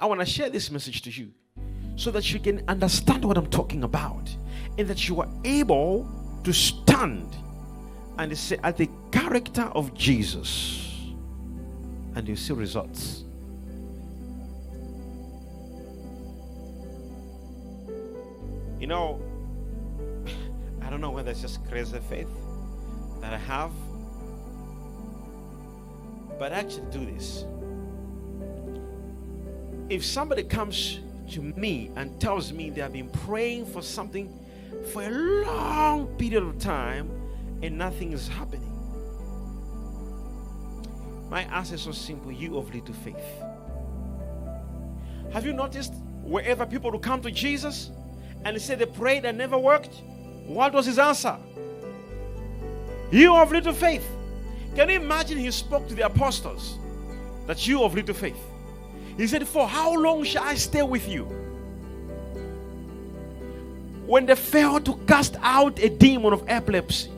I 0.00 0.06
want 0.06 0.20
to 0.20 0.26
share 0.26 0.48
this 0.48 0.70
message 0.70 1.02
to 1.02 1.10
you 1.10 1.30
so 1.96 2.10
that 2.12 2.32
you 2.32 2.40
can 2.40 2.64
understand 2.68 3.22
what 3.22 3.36
I'm 3.36 3.48
talking 3.48 3.84
about 3.84 4.34
and 4.78 4.88
that 4.88 5.06
you 5.06 5.20
are 5.20 5.28
able 5.44 6.08
to 6.42 6.52
stand 6.54 7.36
and 8.18 8.36
say 8.36 8.58
at 8.64 8.78
the 8.78 8.88
character 9.12 9.64
of 9.74 9.92
Jesus 9.92 11.12
and 12.14 12.26
you 12.26 12.34
see 12.34 12.54
results. 12.54 13.24
You 18.80 18.86
know, 18.86 19.20
I 20.82 20.88
don't 20.88 21.02
know 21.02 21.10
whether 21.10 21.30
it's 21.30 21.42
just 21.42 21.62
crazy 21.68 21.98
faith 22.08 22.28
that 23.20 23.34
I 23.34 23.38
have, 23.38 23.70
but 26.38 26.52
I 26.52 26.60
actually 26.60 26.90
do 26.90 27.04
this. 27.04 27.44
If 29.90 30.04
somebody 30.04 30.44
comes 30.44 31.00
to 31.32 31.42
me 31.42 31.90
and 31.96 32.20
tells 32.20 32.52
me 32.52 32.70
they 32.70 32.80
have 32.80 32.92
been 32.92 33.08
praying 33.08 33.66
for 33.66 33.82
something 33.82 34.32
for 34.92 35.02
a 35.02 35.10
long 35.10 36.06
period 36.16 36.44
of 36.44 36.60
time 36.60 37.10
and 37.60 37.76
nothing 37.76 38.12
is 38.12 38.28
happening, 38.28 38.68
my 41.28 41.42
answer 41.42 41.74
is 41.74 41.82
so 41.82 41.90
simple 41.90 42.30
you 42.30 42.56
of 42.56 42.72
little 42.72 42.94
faith. 42.94 43.16
Have 45.32 45.44
you 45.44 45.52
noticed 45.52 45.92
wherever 46.22 46.64
people 46.64 46.92
will 46.92 47.00
come 47.00 47.20
to 47.22 47.30
Jesus 47.32 47.90
and 48.44 48.54
they 48.54 48.60
say 48.60 48.76
they 48.76 48.86
prayed 48.86 49.24
and 49.24 49.36
never 49.36 49.58
worked? 49.58 50.02
What 50.46 50.72
was 50.72 50.86
his 50.86 51.00
answer? 51.00 51.36
You 53.10 53.34
of 53.34 53.50
little 53.50 53.74
faith. 53.74 54.08
Can 54.76 54.88
you 54.88 55.00
imagine 55.00 55.36
he 55.36 55.50
spoke 55.50 55.88
to 55.88 55.96
the 55.96 56.06
apostles 56.06 56.78
that 57.48 57.66
you 57.66 57.82
of 57.82 57.96
little 57.96 58.14
faith? 58.14 58.38
He 59.16 59.26
said, 59.26 59.46
For 59.46 59.66
how 59.66 59.94
long 59.94 60.24
shall 60.24 60.44
I 60.44 60.54
stay 60.54 60.82
with 60.82 61.08
you? 61.08 61.24
When 64.06 64.26
they 64.26 64.34
failed 64.34 64.84
to 64.86 64.96
cast 65.06 65.36
out 65.40 65.78
a 65.78 65.88
demon 65.88 66.32
of 66.32 66.44
epilepsy, 66.48 67.10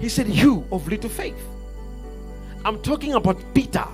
he 0.00 0.08
said, 0.08 0.28
You 0.28 0.66
of 0.72 0.88
little 0.88 1.10
faith. 1.10 1.36
I'm 2.64 2.80
talking 2.82 3.14
about 3.14 3.36
Peter. 3.54 3.86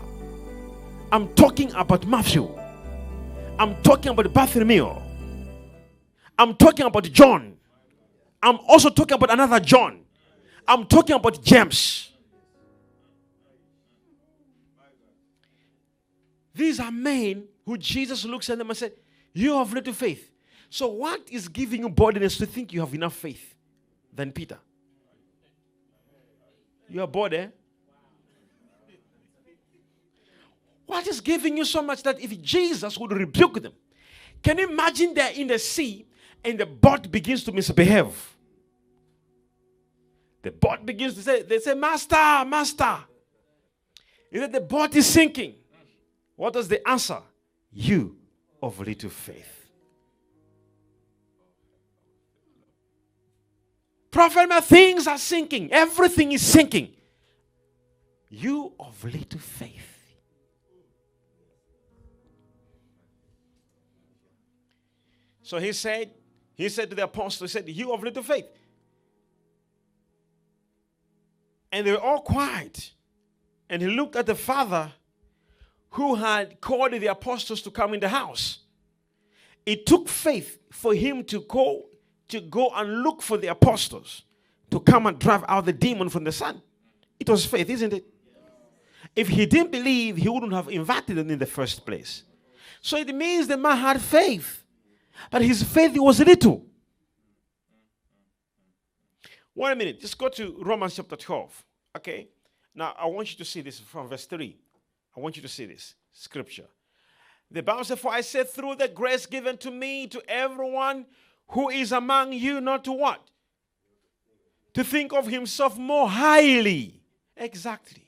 I'm 1.11 1.29
talking 1.35 1.73
about 1.73 2.07
Matthew. 2.07 2.49
I'm 3.59 3.83
talking 3.83 4.13
about 4.13 4.33
Bartholomew. 4.33 4.95
I'm 6.39 6.55
talking 6.55 6.87
about 6.87 7.05
John. 7.05 7.57
I'm 8.43 8.59
also 8.69 8.91
talking 8.91 9.15
about 9.15 9.33
another 9.33 9.59
John. 9.59 10.01
I'm 10.67 10.87
talking 10.87 11.17
about 11.17 11.43
James. 11.43 12.13
These 16.59 16.81
are 16.81 16.91
men 16.91 17.45
who 17.65 17.79
Jesus 17.79 18.25
looks 18.25 18.51
at 18.51 18.59
them 18.59 18.69
and 18.69 18.77
said, 18.77 18.93
You 19.33 19.59
have 19.59 19.73
little 19.73 19.93
faith. 19.93 20.29
So, 20.69 20.89
what 20.89 21.21
is 21.31 21.47
giving 21.47 21.83
you 21.83 21.89
boldness 21.89 22.37
to 22.39 22.47
think 22.47 22.73
you 22.73 22.81
have 22.81 22.93
enough 22.93 23.15
faith 23.15 23.55
than 24.13 24.33
Peter? 24.33 24.59
You 26.89 27.01
are 27.03 27.07
bored, 27.07 27.33
eh? 27.35 27.47
What 30.85 31.07
is 31.07 31.21
giving 31.21 31.57
you 31.57 31.65
so 31.65 31.81
much 31.81 32.03
that 32.03 32.21
if 32.21 32.43
Jesus 32.43 32.99
would 32.99 33.13
rebuke 33.13 33.63
them? 33.63 33.75
Can 34.43 34.59
you 34.59 34.69
imagine 34.69 35.15
they're 35.15 35.35
in 35.35 35.47
the 35.47 35.61
sea 35.61 36.09
and 36.45 36.59
the 36.59 36.67
boat 36.67 37.09
begins 37.09 37.45
to 37.45 37.53
misbehave? 37.53 38.37
The 40.43 40.51
boat 40.51 40.85
begins 40.85 41.15
to 41.15 41.23
say, 41.23 41.43
they 41.43 41.61
say, 41.61 41.75
Master, 41.75 42.45
Master. 42.45 42.99
Is 44.33 44.41
that 44.41 44.51
the 44.51 44.61
boat 44.61 44.97
is 44.97 45.07
sinking? 45.07 45.55
What 46.39 46.55
is 46.55 46.69
the 46.69 46.89
answer? 46.89 47.21
You 47.73 48.17
of 48.63 48.79
little 48.79 49.11
faith. 49.11 49.67
Prophet, 54.09 54.49
my 54.49 54.61
things 54.61 55.09
are 55.09 55.19
sinking. 55.19 55.73
Everything 55.73 56.31
is 56.31 56.47
sinking. 56.47 56.91
You 58.31 58.73
of 58.79 59.03
little 59.03 59.41
faith. 59.41 59.99
So 65.43 65.59
he 65.59 65.73
said, 65.73 66.13
he 66.55 66.69
said 66.69 66.89
to 66.91 66.95
the 66.95 67.03
apostle, 67.03 67.49
he 67.49 67.51
said, 67.51 67.69
You 67.69 67.93
of 67.93 68.05
little 68.05 68.23
faith. 68.23 68.47
And 71.73 71.85
they 71.85 71.91
were 71.91 72.01
all 72.01 72.21
quiet. 72.21 72.93
And 73.69 73.83
he 73.83 73.89
looked 73.89 74.15
at 74.15 74.27
the 74.27 74.37
father 74.37 74.93
who 75.91 76.15
had 76.15 76.61
called 76.61 76.93
the 76.93 77.07
apostles 77.07 77.63
to 77.63 77.71
come 77.71 77.95
in 77.95 78.01
the 78.01 78.09
house. 78.09 78.61
It 79.65 79.87
took 79.87 80.09
faith 80.09 80.59
for 80.71 80.95
him 80.95 81.25
to 81.25 81.41
go 81.41 81.87
to 82.29 82.41
go 82.41 82.71
and 82.75 83.03
look 83.03 83.23
for 83.23 83.39
the 83.39 83.49
apostles 83.49 84.23
to 84.71 84.81
come 84.81 85.07
and 85.07 85.19
drive 85.19 85.45
out 85.49 85.65
the 85.65 85.73
demon 85.73 86.09
from 86.09 86.25
the 86.25 86.33
son. 86.33 86.61
It 87.19 87.29
was 87.29 87.47
faith, 87.47 87.71
isn't 87.71 87.93
it? 87.93 88.05
If 89.17 89.29
he 89.29 89.47
didn't 89.47 89.73
believe, 89.73 90.17
he 90.17 90.29
wouldn't 90.29 90.53
have 90.53 90.69
invited 90.69 91.17
them 91.17 91.31
in 91.31 91.39
the 91.39 91.47
first 91.47 91.87
place. 91.87 92.23
So 92.81 92.97
it 92.97 93.15
means 93.15 93.49
the 93.49 93.57
man 93.57 93.77
had 93.77 94.01
faith, 94.01 94.63
but 95.31 95.43
his 95.43 95.63
faith 95.63 95.97
was 95.99 96.21
little. 96.21 96.65
One 99.55 99.77
minute, 99.77 100.01
just 100.01 100.17
go 100.17 100.29
to 100.29 100.57
Romans 100.61 100.95
chapter 100.95 101.17
12. 101.17 101.65
Okay? 101.97 102.29
Now, 102.75 102.95
I 102.97 103.07
want 103.07 103.33
you 103.33 103.39
to 103.39 103.45
see 103.45 103.61
this 103.61 103.81
from 103.81 104.07
verse 104.07 104.27
3. 104.27 104.57
I 105.19 105.21
want 105.21 105.35
you 105.35 105.43
to 105.43 105.49
see 105.49 105.67
this 105.67 105.97
scripture. 106.13 106.69
The 107.51 107.61
Bible 107.61 107.83
says, 107.83 107.99
For 107.99 108.13
I 108.13 108.21
said, 108.21 108.49
through 108.49 108.77
the 108.77 108.87
grace 108.87 109.27
given 109.27 109.57
to 109.59 109.71
me, 109.73 110.07
to 110.07 110.23
everyone 110.29 111.07
who 111.49 111.71
is 111.71 111.91
among 111.91 112.35
you, 112.35 112.61
not 112.61 112.85
to 112.85 112.93
what? 112.93 113.21
To 114.75 114.85
think 114.85 115.13
of 115.13 115.27
himself 115.27 115.77
more 115.77 116.09
highly. 116.09 117.01
Exactly. 117.37 118.07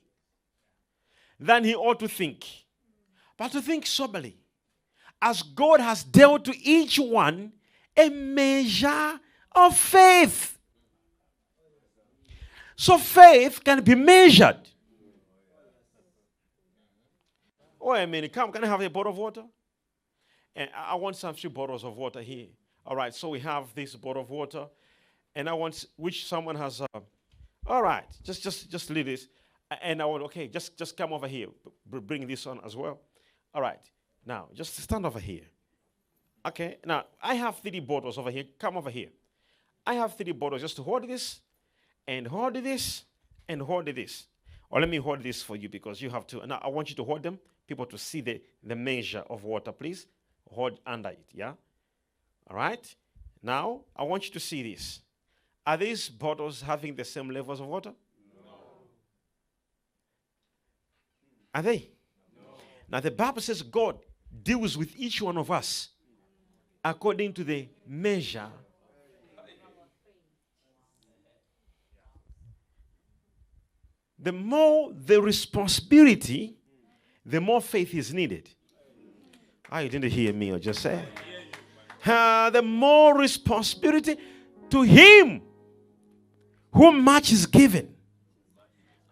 Than 1.41 1.65
he 1.65 1.75
ought 1.75 1.98
to 1.98 2.06
think. 2.06 2.47
But 3.37 3.50
to 3.53 3.60
think 3.60 3.87
soberly. 3.87 4.37
As 5.21 5.42
God 5.42 5.81
has 5.81 6.04
dealt 6.04 6.44
to 6.44 6.56
each 6.56 6.97
one 6.97 7.54
a 7.97 8.09
measure 8.09 9.19
of 9.50 9.77
faith. 9.77 10.56
So 12.77 12.98
faith 12.98 13.65
can 13.65 13.82
be 13.82 13.97
measured. 13.97 14.69
Oh, 17.80 17.94
a 17.94 18.06
minute. 18.06 18.32
Come, 18.32 18.52
can 18.52 18.62
I 18.62 18.66
have 18.66 18.80
a 18.80 18.91
bottle 18.91 19.12
of 19.12 19.18
water? 19.18 19.44
And 20.54 20.68
I 20.76 20.94
want 20.96 21.16
some 21.16 21.34
few 21.34 21.50
bottles 21.50 21.84
of 21.84 21.96
water 21.96 22.20
here. 22.20 22.48
All 22.84 22.96
right, 22.96 23.14
so 23.14 23.28
we 23.28 23.41
have 23.41 23.74
this 23.74 23.94
bottle 23.94 24.22
of 24.22 24.30
water, 24.30 24.66
and 25.34 25.48
I 25.48 25.52
want 25.52 25.84
which 25.96 26.26
someone 26.26 26.56
has. 26.56 26.80
Uh, 26.80 27.00
all 27.66 27.82
right, 27.82 28.06
just 28.22 28.42
just 28.42 28.70
just 28.70 28.91
leave 28.91 29.06
this, 29.06 29.28
and 29.82 30.00
I 30.02 30.06
want 30.06 30.22
okay, 30.24 30.48
just 30.48 30.76
just 30.78 30.96
come 30.96 31.12
over 31.12 31.28
here, 31.28 31.48
bring 31.86 32.26
this 32.26 32.46
on 32.46 32.60
as 32.64 32.74
well. 32.74 32.98
All 33.54 33.62
right, 33.62 33.80
now 34.24 34.48
just 34.54 34.76
stand 34.76 35.06
over 35.06 35.20
here. 35.20 35.44
Okay, 36.47 36.78
now 36.84 37.04
I 37.22 37.34
have 37.34 37.58
three 37.58 37.80
bottles 37.80 38.16
over 38.16 38.30
here. 38.30 38.44
Come 38.58 38.76
over 38.78 38.91
here. 38.91 39.10
I 39.86 39.94
have 39.94 40.16
three 40.16 40.32
bottles. 40.32 40.62
Just 40.62 40.76
to 40.76 40.82
hold 40.82 41.06
this, 41.06 41.41
and 42.08 42.26
hold 42.26 42.54
this, 42.54 43.04
and 43.47 43.60
hold 43.60 43.86
this. 43.86 44.26
Or 44.70 44.80
let 44.80 44.88
me 44.88 44.97
hold 44.97 45.22
this 45.22 45.42
for 45.42 45.56
you 45.56 45.68
because 45.68 46.00
you 46.00 46.08
have 46.10 46.26
to. 46.28 46.47
Now 46.47 46.60
I 46.62 46.68
want 46.68 46.88
you 46.88 46.97
to 46.97 47.04
hold 47.04 47.22
them, 47.22 47.38
people 47.70 47.86
to 47.86 47.97
see 47.97 48.20
the 48.20 48.42
the 48.62 48.75
measure 48.75 49.25
of 49.31 49.44
water. 49.44 49.72
Please 49.72 50.06
hold 50.50 50.81
under 50.84 51.10
it. 51.10 51.26
Yeah. 51.32 51.54
All 52.48 52.56
right? 52.56 52.97
Now, 53.42 53.82
I 53.97 54.03
want 54.03 54.26
you 54.26 54.32
to 54.32 54.41
see 54.41 54.62
this. 54.62 55.00
Are 55.64 55.76
these 55.76 56.09
bottles 56.09 56.60
having 56.60 56.97
the 56.97 57.04
same 57.04 57.30
levels 57.30 57.60
of 57.60 57.66
water? 57.66 57.92
No. 58.44 58.53
Are 61.54 61.62
they? 61.62 61.88
No. 62.36 62.42
Now, 62.89 63.00
the 63.00 63.12
Bible 63.12 63.41
says 63.41 63.62
God 63.62 63.98
deals 64.42 64.77
with 64.77 64.94
each 64.97 65.22
one 65.22 65.39
of 65.39 65.50
us 65.50 65.91
according 66.84 67.33
to 67.34 67.44
the 67.44 67.68
measure. 67.86 68.50
The 74.22 74.33
more 74.33 74.92
the 74.92 75.22
responsibility, 75.22 76.59
the 77.30 77.41
more 77.41 77.60
faith 77.60 77.94
is 77.94 78.12
needed. 78.12 78.48
Ah, 79.71 79.78
you 79.78 79.88
didn't 79.88 80.10
hear 80.10 80.32
me 80.32 80.50
or 80.50 80.59
just 80.59 80.80
say 80.80 81.04
uh, 82.04 82.50
the 82.50 82.62
more 82.62 83.16
responsibility 83.16 84.16
to 84.71 84.82
him 84.82 85.42
whom 86.72 87.03
much 87.03 87.32
is 87.32 87.47
given. 87.47 87.94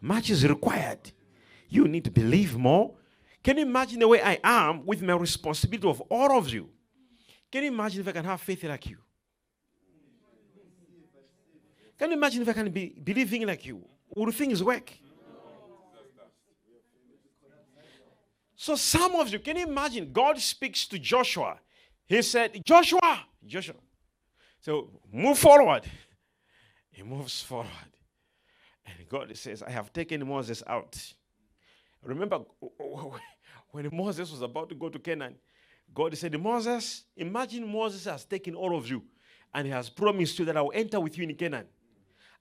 Much 0.00 0.30
is 0.30 0.46
required. 0.46 1.12
You 1.68 1.86
need 1.88 2.04
to 2.04 2.10
believe 2.10 2.56
more. 2.56 2.94
Can 3.42 3.58
you 3.58 3.66
imagine 3.66 3.98
the 3.98 4.08
way 4.08 4.22
I 4.22 4.38
am 4.42 4.86
with 4.86 5.02
my 5.02 5.14
responsibility 5.14 5.88
of 5.88 6.00
all 6.02 6.38
of 6.38 6.48
you? 6.48 6.68
Can 7.50 7.64
you 7.64 7.68
imagine 7.72 8.00
if 8.00 8.08
I 8.08 8.12
can 8.12 8.24
have 8.24 8.40
faith 8.40 8.62
like 8.64 8.86
you? 8.86 8.98
Can 11.98 12.10
you 12.10 12.16
imagine 12.16 12.42
if 12.42 12.48
I 12.48 12.52
can 12.52 12.70
be 12.70 12.94
believing 13.02 13.46
like 13.46 13.66
you? 13.66 13.84
Would 14.14 14.34
things 14.34 14.62
work? 14.62 14.92
So 18.60 18.74
some 18.74 19.14
of 19.14 19.28
you, 19.28 19.38
can 19.38 19.56
you 19.56 19.68
imagine? 19.68 20.10
God 20.12 20.36
speaks 20.40 20.84
to 20.88 20.98
Joshua. 20.98 21.60
He 22.06 22.20
said, 22.22 22.60
Joshua, 22.64 23.20
Joshua. 23.46 23.76
So 24.60 24.90
move 25.12 25.38
forward. 25.38 25.84
He 26.90 27.04
moves 27.04 27.40
forward. 27.40 27.68
And 28.84 29.08
God 29.08 29.34
says, 29.36 29.62
I 29.62 29.70
have 29.70 29.92
taken 29.92 30.26
Moses 30.26 30.64
out. 30.66 31.00
Remember 32.02 32.40
when 33.70 33.90
Moses 33.92 34.28
was 34.32 34.42
about 34.42 34.68
to 34.70 34.74
go 34.74 34.88
to 34.88 34.98
Canaan, 34.98 35.36
God 35.94 36.18
said, 36.18 36.38
Moses, 36.42 37.04
imagine 37.16 37.64
Moses 37.64 38.06
has 38.06 38.24
taken 38.24 38.56
all 38.56 38.76
of 38.76 38.90
you 38.90 39.04
and 39.54 39.68
he 39.68 39.72
has 39.72 39.88
promised 39.88 40.36
you 40.36 40.44
that 40.46 40.56
I 40.56 40.62
will 40.62 40.72
enter 40.74 40.98
with 40.98 41.16
you 41.16 41.22
in 41.22 41.36
Canaan. 41.36 41.66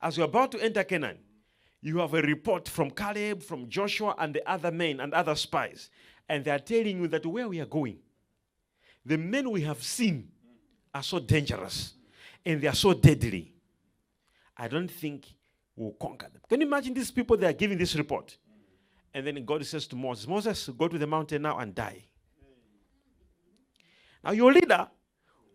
As 0.01 0.17
you're 0.17 0.25
about 0.25 0.51
to 0.53 0.63
enter 0.63 0.83
Canaan, 0.83 1.19
you 1.81 1.99
have 1.99 2.13
a 2.13 2.21
report 2.21 2.67
from 2.67 2.91
Caleb, 2.91 3.43
from 3.43 3.69
Joshua, 3.69 4.15
and 4.17 4.33
the 4.33 4.49
other 4.49 4.71
men 4.71 4.99
and 4.99 5.13
other 5.13 5.35
spies. 5.35 5.89
And 6.27 6.43
they 6.43 6.51
are 6.51 6.59
telling 6.59 7.01
you 7.01 7.07
that 7.09 7.25
where 7.25 7.47
we 7.47 7.59
are 7.59 7.65
going, 7.65 7.99
the 9.05 9.17
men 9.17 9.49
we 9.49 9.61
have 9.61 9.81
seen 9.81 10.29
are 10.93 11.03
so 11.03 11.19
dangerous 11.19 11.93
and 12.45 12.61
they 12.61 12.67
are 12.67 12.75
so 12.75 12.93
deadly. 12.93 13.53
I 14.57 14.67
don't 14.67 14.89
think 14.89 15.27
we'll 15.75 15.93
conquer 15.93 16.27
them. 16.27 16.41
Can 16.49 16.61
you 16.61 16.67
imagine 16.67 16.93
these 16.93 17.11
people? 17.11 17.37
They 17.37 17.47
are 17.47 17.53
giving 17.53 17.77
this 17.77 17.95
report. 17.95 18.37
And 19.13 19.25
then 19.25 19.45
God 19.45 19.65
says 19.65 19.87
to 19.87 19.95
Moses, 19.95 20.27
Moses, 20.27 20.69
go 20.69 20.87
to 20.87 20.97
the 20.97 21.07
mountain 21.07 21.43
now 21.43 21.57
and 21.59 21.73
die. 21.73 22.03
Now, 24.23 24.31
your 24.31 24.51
leader, 24.51 24.87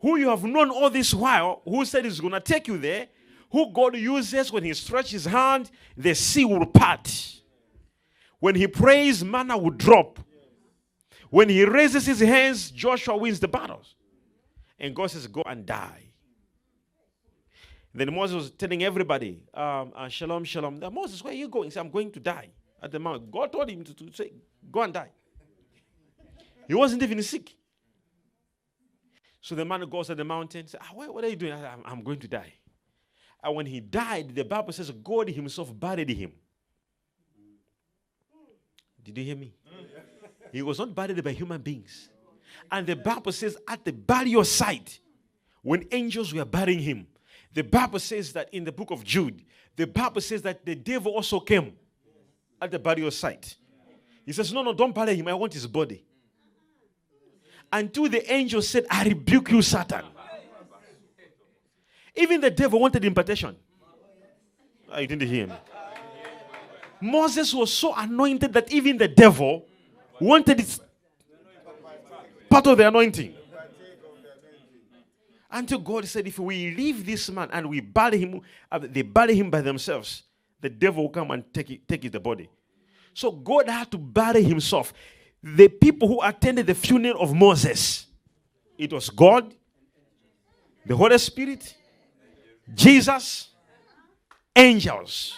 who 0.01 0.17
you 0.17 0.29
have 0.31 0.45
known 0.45 0.71
all 0.71 0.89
this 0.89 1.13
while, 1.13 1.63
who 1.65 1.85
said 1.85 2.05
he's 2.05 2.21
going 2.21 2.33
to 2.33 2.41
take 2.41 2.69
you 2.69 2.79
there, 2.79 3.09
who 3.53 3.71
God 3.73 3.97
uses 3.97 4.51
when 4.51 4.65
he 4.65 4.73
stretches 4.73 5.13
his 5.13 5.25
hand, 5.27 5.71
the 5.97 6.15
sea 6.15 6.45
will 6.45 6.67
part. 6.67 7.41
When 8.41 8.55
he 8.55 8.67
prays, 8.67 9.23
manna 9.23 9.57
will 9.57 9.71
drop. 9.71 10.19
When 11.31 11.49
he 11.49 11.65
raises 11.65 12.07
his 12.07 12.21
hands, 12.21 12.71
Joshua 12.71 13.17
wins 13.17 13.41
the 13.41 13.49
battles. 13.49 13.95
And 14.79 14.97
God 14.97 15.11
says, 15.11 15.27
Go 15.27 15.43
and 15.47 15.65
die. 15.65 16.13
Then 17.95 18.13
Moses 18.15 18.35
was 18.35 18.51
telling 18.53 18.83
everybody, 18.83 19.43
um, 19.53 19.93
uh, 19.95 20.09
Shalom, 20.09 20.45
Shalom. 20.45 20.81
Moses, 20.93 21.23
where 21.23 21.33
are 21.33 21.37
you 21.37 21.49
going? 21.49 21.65
He 21.65 21.71
said, 21.71 21.81
I'm 21.81 21.91
going 21.91 22.11
to 22.13 22.21
die 22.21 22.49
at 22.83 22.91
the 22.91 22.99
mount. 22.99 23.31
God 23.31 23.53
told 23.53 23.69
him 23.69 23.85
to, 23.85 23.95
to 23.95 24.13
say, 24.13 24.33
Go 24.71 24.83
and 24.83 24.95
die. 24.95 25.11
He 26.67 26.75
wasn't 26.75 27.03
even 27.03 27.23
sick. 27.23 27.55
So 29.43 29.55
the 29.55 29.65
man 29.65 29.89
goes 29.91 30.07
to 30.07 30.15
the 30.15 30.25
mountain, 30.25 30.67
says, 30.69 30.81
ah, 30.83 30.95
what, 30.95 31.25
are 31.25 31.29
you 31.29 31.37
doing? 31.37 31.53
I, 31.53 31.73
I'm, 31.73 31.83
I'm 31.85 32.03
going 32.03 32.21
to 32.21 32.29
die. 32.29 32.55
And 33.43 33.57
when 33.57 33.67
he 33.67 33.81
died, 33.81 34.35
the 34.35 34.45
Bible 34.45 34.73
says 34.73 34.91
God 34.91 35.29
himself 35.29 35.79
buried 35.79 36.11
him. 36.11 36.33
Did 39.03 39.19
you 39.19 39.25
hear 39.25 39.37
me? 39.37 39.53
He 40.53 40.63
was 40.63 40.79
not 40.79 40.95
buried 40.95 41.23
by 41.25 41.33
human 41.33 41.61
beings. 41.61 42.09
And 42.71 42.87
the 42.87 42.95
Bible 42.95 43.33
says 43.33 43.57
at 43.67 43.85
the 43.85 43.93
burial 43.93 44.45
site, 44.45 45.01
when 45.63 45.87
angels 45.91 46.33
were 46.33 46.45
burying 46.45 46.81
him, 46.81 47.07
the 47.53 47.63
Bible 47.63 47.99
says 47.99 48.33
that 48.35 48.53
in 48.53 48.65
the 48.65 48.73
book 48.73 48.91
of 48.91 49.05
Jude, 49.05 49.43
the 49.77 49.87
Bible 49.87 50.21
says 50.21 50.43
that 50.43 50.65
the 50.65 50.75
devil 50.75 51.13
also 51.13 51.41
came 51.41 51.73
at 52.61 52.71
the 52.71 52.79
burial 52.79 53.11
site. 53.11 53.57
He 54.25 54.33
says, 54.33 54.53
No, 54.53 54.63
no, 54.63 54.73
don't 54.73 54.95
bury 54.95 55.17
him. 55.17 55.29
I 55.29 55.35
want 55.35 55.53
his 55.53 55.67
body. 55.67 56.05
Until 57.73 58.09
the 58.09 58.31
angel 58.33 58.63
said, 58.63 58.87
I 58.91 59.05
rebuke 59.05 59.51
you, 59.51 59.63
Satan. 59.63 60.05
Even 62.15 62.41
the 62.41 62.51
devil 62.51 62.81
wanted 62.81 63.05
impartation. 63.05 63.57
I 64.91 65.05
ah, 65.05 65.07
didn't 65.07 65.23
hear 65.23 65.47
me. 65.47 65.55
Moses 67.01 67.53
was 67.55 67.73
so 67.73 67.95
anointed 67.95 68.53
that 68.53 68.71
even 68.71 68.97
the 68.99 69.09
devil 69.09 69.67
wanted 70.21 70.61
it 70.61 70.79
part 72.49 72.67
of 72.67 72.77
the 72.77 72.87
anointing. 72.87 73.35
Until 75.51 75.79
God 75.79 76.07
said, 76.07 76.27
if 76.27 76.39
we 76.39 76.71
leave 76.75 77.05
this 77.05 77.31
man 77.31 77.49
and 77.53 77.69
we 77.69 77.81
bury 77.81 78.19
him, 78.19 78.41
uh, 78.71 78.79
they 78.79 79.03
bury 79.03 79.35
him 79.35 79.51
by 79.51 79.61
themselves, 79.61 80.23
the 80.61 80.71
devil 80.71 81.05
will 81.05 81.11
come 81.11 81.31
and 81.31 81.45
take, 81.53 81.71
it, 81.71 81.89
take 81.89 82.11
the 82.11 82.21
body. 82.21 82.49
So 83.13 83.31
God 83.31 83.69
had 83.69 83.91
to 83.91 83.99
bury 83.99 84.43
himself. 84.43 84.95
The 85.43 85.69
people 85.69 86.09
who 86.09 86.23
attended 86.23 86.67
the 86.67 86.75
funeral 86.75 87.21
of 87.21 87.35
Moses, 87.35 88.07
it 88.79 88.93
was 88.93 89.11
God, 89.11 89.55
the 90.87 90.97
Holy 90.97 91.19
Spirit, 91.19 91.75
Jesus, 92.75 93.51
angels. 94.55 95.35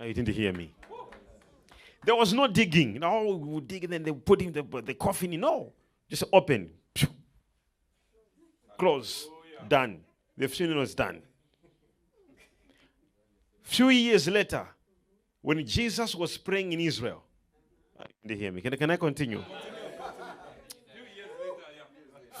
Oh, 0.00 0.04
you 0.04 0.14
didn't 0.14 0.34
hear 0.34 0.52
me. 0.52 0.72
There 2.04 2.14
was 2.14 2.32
no 2.32 2.46
digging. 2.46 2.94
No, 2.94 3.36
we 3.36 3.52
would 3.54 3.68
dig 3.68 3.84
and 3.84 3.92
then 3.92 4.02
they 4.02 4.12
put 4.12 4.40
in 4.40 4.52
the, 4.52 4.62
the 4.82 4.94
coffin 4.94 5.32
in. 5.32 5.40
No, 5.40 5.72
just 6.08 6.24
open, 6.32 6.70
close, 8.78 9.26
done. 9.68 10.00
The 10.36 10.48
funeral 10.48 10.82
is 10.82 10.94
done. 10.94 11.20
Few 13.62 13.90
years 13.90 14.28
later, 14.28 14.66
when 15.42 15.66
Jesus 15.66 16.14
was 16.14 16.38
praying 16.38 16.72
in 16.72 16.80
Israel, 16.80 17.22
did 18.24 18.38
hear 18.38 18.52
me? 18.52 18.62
Can, 18.62 18.76
can 18.76 18.90
I 18.90 18.96
continue? 18.96 19.44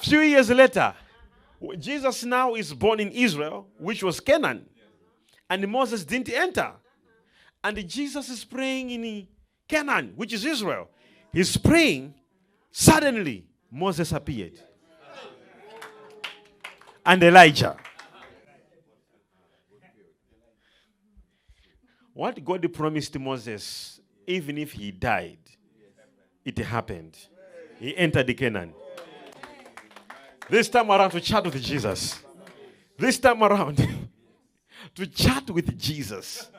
Few 0.02 0.20
years 0.20 0.50
later, 0.50 0.94
Jesus 1.78 2.24
now 2.24 2.54
is 2.54 2.72
born 2.72 3.00
in 3.00 3.10
Israel, 3.10 3.66
which 3.78 4.02
was 4.02 4.20
Canaan, 4.20 4.66
and 5.50 5.66
Moses 5.68 6.04
didn't 6.04 6.30
enter. 6.30 6.72
And 7.64 7.88
Jesus 7.88 8.28
is 8.28 8.44
praying 8.44 8.90
in 8.90 9.26
Canaan, 9.66 10.12
which 10.14 10.32
is 10.32 10.44
Israel. 10.44 10.88
He's 11.32 11.56
praying. 11.56 12.14
Suddenly, 12.70 13.46
Moses 13.70 14.12
appeared. 14.12 14.60
And 17.04 17.22
Elijah. 17.22 17.76
What 22.14 22.44
God 22.44 22.72
promised 22.72 23.18
Moses, 23.18 24.00
even 24.26 24.58
if 24.58 24.72
he 24.72 24.90
died, 24.90 25.38
it 26.44 26.58
happened. 26.58 27.16
He 27.78 27.96
entered 27.96 28.26
the 28.26 28.34
Canaan. 28.34 28.74
This 30.48 30.68
time 30.68 30.90
around 30.90 31.10
to 31.10 31.20
chat 31.20 31.44
with 31.44 31.62
Jesus. 31.62 32.20
This 32.96 33.18
time 33.18 33.42
around 33.42 33.76
to 34.94 35.06
chat 35.06 35.50
with 35.50 35.78
Jesus. 35.78 36.50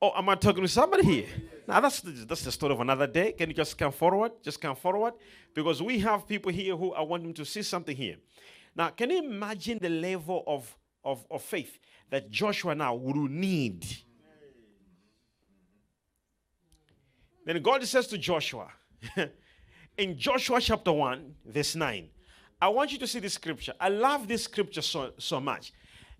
Oh, 0.00 0.12
am 0.16 0.28
I 0.28 0.34
talking 0.34 0.62
to 0.62 0.68
somebody 0.68 1.04
here? 1.04 1.26
Now 1.66 1.80
that's 1.80 2.00
the, 2.00 2.10
that's 2.10 2.44
the 2.44 2.52
story 2.52 2.72
of 2.72 2.80
another 2.80 3.06
day. 3.06 3.32
Can 3.32 3.50
you 3.50 3.54
just 3.54 3.76
come 3.78 3.92
forward? 3.92 4.32
Just 4.42 4.60
come 4.60 4.76
forward, 4.76 5.14
because 5.54 5.82
we 5.82 5.98
have 6.00 6.26
people 6.26 6.52
here 6.52 6.76
who 6.76 6.92
I 6.92 7.02
want 7.02 7.22
them 7.22 7.34
to 7.34 7.44
see 7.44 7.62
something 7.62 7.96
here. 7.96 8.16
Now, 8.76 8.90
can 8.90 9.10
you 9.10 9.18
imagine 9.18 9.78
the 9.80 9.88
level 9.88 10.42
of 10.46 10.76
of, 11.04 11.24
of 11.30 11.42
faith 11.42 11.78
that 12.10 12.30
Joshua 12.30 12.74
now 12.74 12.94
will 12.94 13.28
need 13.28 13.86
Then 17.44 17.60
God 17.62 17.84
says 17.84 18.06
to 18.08 18.18
Joshua, 18.18 18.68
in 19.98 20.18
Joshua 20.18 20.60
chapter 20.60 20.92
1, 20.92 21.34
verse 21.44 21.76
9, 21.76 22.08
I 22.64 22.68
want 22.68 22.92
you 22.92 22.98
to 23.00 23.06
see 23.06 23.18
this 23.18 23.34
scripture. 23.34 23.74
I 23.78 23.90
love 23.90 24.26
this 24.26 24.44
scripture 24.44 24.80
so, 24.80 25.12
so 25.18 25.38
much. 25.38 25.70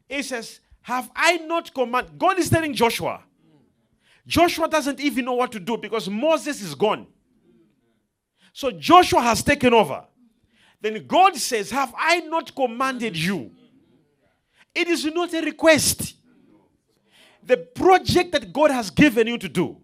It 0.07 0.25
says, 0.25 0.61
Have 0.83 1.11
I 1.17 1.39
not 1.39 1.73
commanded? 1.73 2.19
God 2.19 2.39
is 2.39 2.51
telling 2.51 2.75
Joshua. 2.75 3.23
Joshua 4.27 4.69
doesn't 4.69 5.01
even 5.01 5.25
know 5.25 5.33
what 5.33 5.53
to 5.53 5.59
do 5.59 5.79
because 5.79 6.07
Moses 6.07 6.61
is 6.61 6.75
gone. 6.75 7.07
So 8.53 8.71
Joshua 8.71 9.23
has 9.23 9.43
taken 9.43 9.73
over. 9.73 10.05
Then 10.83 11.07
God 11.07 11.35
says, 11.37 11.71
Have 11.71 11.95
I 11.97 12.21
not 12.21 12.55
commanded 12.55 13.17
you? 13.17 13.51
It 14.75 14.87
is 14.89 15.03
not 15.07 15.33
a 15.33 15.41
request. 15.41 16.15
The 17.43 17.57
project 17.57 18.33
that 18.33 18.53
God 18.53 18.71
has 18.71 18.91
given 18.91 19.29
you 19.29 19.39
to 19.39 19.49
do 19.49 19.79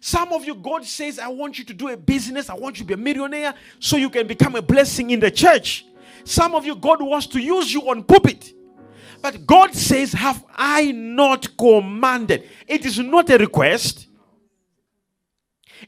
some 0.00 0.34
of 0.34 0.44
you, 0.44 0.54
God 0.54 0.84
says, 0.84 1.18
I 1.18 1.28
want 1.28 1.58
you 1.58 1.64
to 1.64 1.72
do 1.72 1.88
a 1.88 1.96
business. 1.96 2.50
I 2.50 2.54
want 2.54 2.76
you 2.78 2.84
to 2.84 2.88
be 2.88 2.92
a 2.92 2.96
millionaire 2.98 3.54
so 3.78 3.96
you 3.96 4.10
can 4.10 4.26
become 4.26 4.54
a 4.54 4.60
blessing 4.60 5.08
in 5.08 5.18
the 5.18 5.30
church. 5.30 5.86
Some 6.24 6.54
of 6.54 6.64
you, 6.64 6.74
God 6.74 7.02
wants 7.02 7.26
to 7.28 7.40
use 7.40 7.72
you 7.72 7.88
on 7.88 8.02
pulpit. 8.02 8.52
But 9.22 9.46
God 9.46 9.74
says, 9.74 10.12
Have 10.12 10.44
I 10.54 10.92
not 10.92 11.56
commanded? 11.56 12.48
It 12.66 12.84
is 12.84 12.98
not 12.98 13.30
a 13.30 13.38
request. 13.38 14.08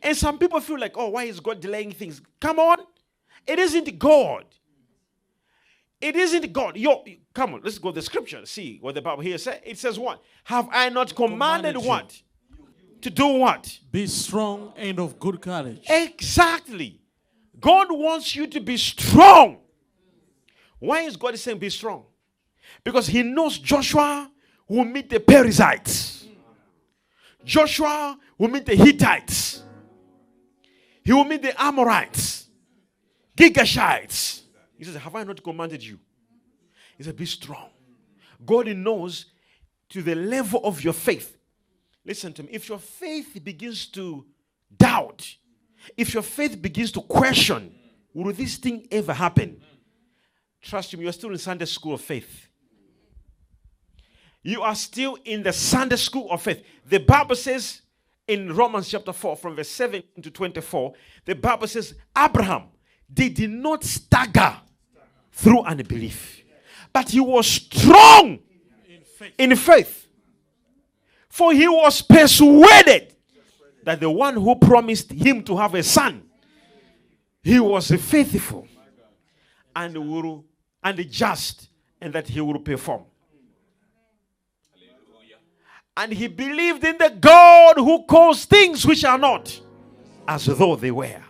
And 0.02 0.16
some 0.16 0.38
people 0.38 0.60
feel 0.60 0.78
like, 0.78 0.96
Oh, 0.96 1.08
why 1.08 1.24
is 1.24 1.40
God 1.40 1.60
delaying 1.60 1.92
things? 1.92 2.20
Come 2.40 2.58
on. 2.58 2.78
It 3.46 3.58
isn't 3.58 3.98
God. 3.98 4.44
It 6.00 6.14
isn't 6.16 6.52
God. 6.52 6.76
Yo, 6.76 7.04
come 7.32 7.54
on, 7.54 7.60
let's 7.62 7.78
go 7.78 7.90
to 7.90 7.94
the 7.96 8.02
scripture. 8.02 8.44
See 8.44 8.78
what 8.80 8.94
the 8.94 9.02
Bible 9.02 9.22
here 9.22 9.38
says. 9.38 9.60
It 9.64 9.78
says 9.78 9.98
what? 9.98 10.22
Have 10.44 10.68
I 10.70 10.88
not 10.90 11.14
commanded, 11.14 11.74
commanded 11.74 11.84
what? 11.84 12.22
To 13.02 13.10
do 13.10 13.26
what? 13.26 13.78
Be 13.90 14.06
strong 14.06 14.72
and 14.76 14.98
of 14.98 15.18
good 15.18 15.40
courage. 15.40 15.84
Exactly. 15.88 17.00
God 17.58 17.88
wants 17.90 18.34
you 18.34 18.46
to 18.48 18.60
be 18.60 18.76
strong. 18.76 19.58
Why 20.78 21.02
is 21.02 21.16
God 21.16 21.38
saying 21.38 21.58
be 21.58 21.70
strong? 21.70 22.04
Because 22.84 23.06
he 23.06 23.22
knows 23.22 23.58
Joshua 23.58 24.30
will 24.68 24.84
meet 24.84 25.08
the 25.08 25.20
Perizzites. 25.20 26.26
Joshua 27.44 28.18
will 28.36 28.48
meet 28.48 28.66
the 28.66 28.74
Hittites. 28.74 29.62
He 31.04 31.12
will 31.12 31.24
meet 31.24 31.42
the 31.42 31.62
Amorites, 31.62 32.48
Girgashites. 33.36 34.42
He 34.76 34.84
says, 34.84 34.96
Have 34.96 35.14
I 35.14 35.22
not 35.22 35.42
commanded 35.42 35.82
you? 35.82 35.98
He 36.98 37.04
said, 37.04 37.16
Be 37.16 37.26
strong. 37.26 37.70
God 38.44 38.66
knows 38.68 39.26
to 39.90 40.02
the 40.02 40.14
level 40.16 40.60
of 40.64 40.82
your 40.82 40.92
faith. 40.92 41.36
Listen 42.04 42.32
to 42.34 42.42
me. 42.42 42.50
If 42.52 42.68
your 42.68 42.78
faith 42.78 43.38
begins 43.42 43.86
to 43.88 44.26
doubt, 44.76 45.36
if 45.96 46.12
your 46.12 46.22
faith 46.22 46.60
begins 46.60 46.90
to 46.92 47.00
question, 47.00 47.74
will 48.12 48.32
this 48.32 48.56
thing 48.56 48.86
ever 48.90 49.12
happen? 49.12 49.60
Trust 50.66 50.96
me, 50.96 51.04
you're 51.04 51.12
still 51.12 51.30
in 51.30 51.38
Sunday 51.38 51.64
school 51.64 51.94
of 51.94 52.00
faith. 52.00 52.48
You 54.42 54.62
are 54.62 54.74
still 54.74 55.16
in 55.24 55.44
the 55.44 55.52
Sunday 55.52 55.94
school 55.94 56.28
of 56.28 56.42
faith. 56.42 56.64
The 56.84 56.98
Bible 56.98 57.36
says 57.36 57.82
in 58.26 58.52
Romans 58.52 58.88
chapter 58.88 59.12
4, 59.12 59.36
from 59.36 59.54
verse 59.54 59.68
7 59.68 60.02
to 60.22 60.28
24, 60.28 60.92
the 61.24 61.36
Bible 61.36 61.68
says, 61.68 61.94
Abraham, 62.18 62.64
they 63.08 63.28
did 63.28 63.50
not 63.50 63.84
stagger 63.84 64.56
through 65.30 65.60
unbelief, 65.60 66.42
but 66.92 67.10
he 67.10 67.20
was 67.20 67.46
strong 67.46 68.40
In 68.88 69.02
faith. 69.04 69.32
in 69.38 69.54
faith. 69.54 70.08
For 71.28 71.52
he 71.52 71.68
was 71.68 72.02
persuaded 72.02 73.14
that 73.84 74.00
the 74.00 74.10
one 74.10 74.34
who 74.34 74.56
promised 74.56 75.12
him 75.12 75.44
to 75.44 75.56
have 75.58 75.76
a 75.76 75.82
son, 75.84 76.24
he 77.44 77.60
was 77.60 77.88
faithful 77.88 78.66
and 79.76 79.96
will 79.96 80.44
and 80.86 81.10
just, 81.10 81.68
and 82.00 82.12
that 82.12 82.28
he 82.28 82.40
will 82.40 82.60
perform. 82.60 83.02
And 85.96 86.12
he 86.12 86.28
believed 86.28 86.84
in 86.84 86.96
the 86.96 87.10
God 87.10 87.76
who 87.76 88.04
calls 88.04 88.44
things 88.44 88.86
which 88.86 89.04
are 89.04 89.18
not 89.18 89.60
as 90.28 90.44
though 90.44 90.76
they 90.76 90.92
were. 90.92 91.22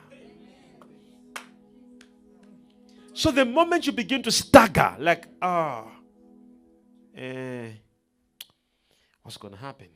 So 3.14 3.30
the 3.30 3.46
moment 3.46 3.86
you 3.86 3.92
begin 3.92 4.22
to 4.24 4.30
stagger, 4.30 4.94
like, 4.98 5.26
ah, 5.40 5.86
eh, 7.16 7.70
what's 9.22 9.38
going 9.38 9.54
to 9.54 9.60
happen? 9.60 9.88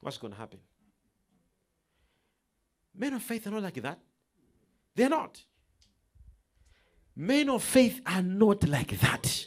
What's 0.00 0.18
going 0.18 0.34
to 0.34 0.38
happen? 0.38 0.60
Men 2.94 3.14
of 3.14 3.22
faith 3.22 3.44
are 3.48 3.50
not 3.50 3.62
like 3.64 3.82
that. 3.82 3.98
They're 4.94 5.08
not. 5.08 5.42
Men 7.20 7.50
of 7.50 7.64
faith 7.64 8.00
are 8.06 8.22
not 8.22 8.66
like 8.68 8.96
that. 9.00 9.46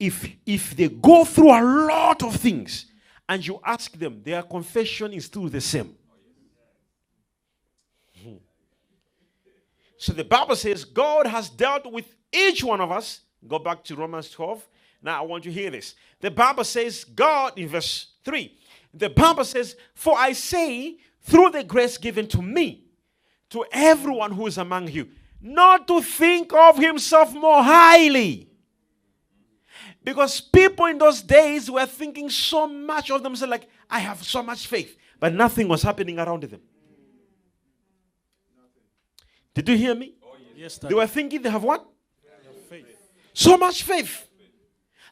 If 0.00 0.26
if 0.46 0.74
they 0.74 0.88
go 0.88 1.26
through 1.26 1.50
a 1.50 1.62
lot 1.62 2.22
of 2.22 2.36
things 2.36 2.86
and 3.28 3.46
you 3.46 3.60
ask 3.62 3.92
them, 3.98 4.22
their 4.24 4.42
confession 4.42 5.12
is 5.12 5.26
still 5.26 5.50
the 5.50 5.60
same. 5.60 5.94
Hmm. 8.24 8.36
So 9.98 10.14
the 10.14 10.24
Bible 10.24 10.56
says 10.56 10.86
God 10.86 11.26
has 11.26 11.50
dealt 11.50 11.92
with 11.92 12.06
each 12.32 12.64
one 12.64 12.80
of 12.80 12.90
us. 12.90 13.20
Go 13.46 13.58
back 13.58 13.84
to 13.84 13.94
Romans 13.94 14.30
12. 14.30 14.66
Now 15.02 15.18
I 15.22 15.26
want 15.26 15.44
you 15.44 15.52
to 15.52 15.60
hear 15.60 15.70
this. 15.70 15.94
The 16.20 16.30
Bible 16.30 16.64
says, 16.64 17.04
God, 17.04 17.58
in 17.58 17.68
verse 17.68 18.06
3, 18.24 18.56
the 18.94 19.10
Bible 19.10 19.44
says, 19.44 19.76
For 19.94 20.16
I 20.16 20.32
say, 20.32 20.96
through 21.20 21.50
the 21.50 21.64
grace 21.64 21.98
given 21.98 22.26
to 22.28 22.40
me, 22.40 22.84
to 23.50 23.66
everyone 23.70 24.32
who 24.32 24.46
is 24.46 24.56
among 24.56 24.88
you, 24.88 25.08
not 25.42 25.88
to 25.88 26.00
think 26.00 26.52
of 26.52 26.78
himself 26.78 27.34
more 27.34 27.62
highly. 27.62 28.48
Because 30.04 30.40
people 30.40 30.86
in 30.86 30.98
those 30.98 31.22
days 31.22 31.70
were 31.70 31.86
thinking 31.86 32.28
so 32.30 32.66
much 32.66 33.10
of 33.10 33.22
themselves, 33.22 33.50
like, 33.50 33.68
I 33.90 34.00
have 34.00 34.22
so 34.22 34.42
much 34.42 34.66
faith, 34.66 34.96
but 35.20 35.32
nothing 35.32 35.68
was 35.68 35.82
happening 35.82 36.18
around 36.18 36.42
them. 36.44 36.60
Did 39.54 39.68
you 39.68 39.76
hear 39.76 39.94
me? 39.94 40.14
Yes, 40.56 40.78
They 40.78 40.94
were 40.94 41.06
thinking 41.06 41.42
they 41.42 41.50
have 41.50 41.62
what? 41.62 41.86
faith. 42.68 42.86
So 43.34 43.56
much 43.56 43.82
faith. 43.82 44.28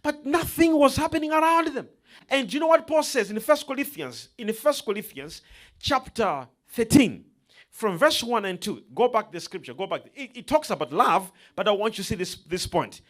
But 0.03 0.25
nothing 0.25 0.77
was 0.77 0.97
happening 0.97 1.31
around 1.31 1.75
them. 1.75 1.89
And 2.29 2.49
do 2.49 2.55
you 2.55 2.61
know 2.61 2.69
what 2.69 2.87
Paul 2.87 3.03
says 3.03 3.31
in 3.31 3.39
First 3.41 3.67
Corinthians? 3.67 4.31
In 4.39 4.53
First 4.53 4.85
Corinthians 4.85 5.43
chapter 5.79 6.49
13, 6.69 7.25
from 7.71 7.97
verse 7.99 8.23
1 8.23 8.45
and 8.45 8.61
2. 8.61 8.85
Go 8.95 9.09
back 9.09 9.33
the 9.33 9.41
scripture. 9.41 9.75
Go 9.75 9.87
back. 9.87 10.03
It, 10.15 10.31
it 10.35 10.47
talks 10.47 10.71
about 10.71 10.93
love, 10.93 11.31
but 11.57 11.69
I 11.69 11.71
want 11.71 11.97
you 11.99 12.05
to 12.05 12.09
see 12.09 12.15
this, 12.17 12.37
this 12.37 12.67
point. 12.67 13.01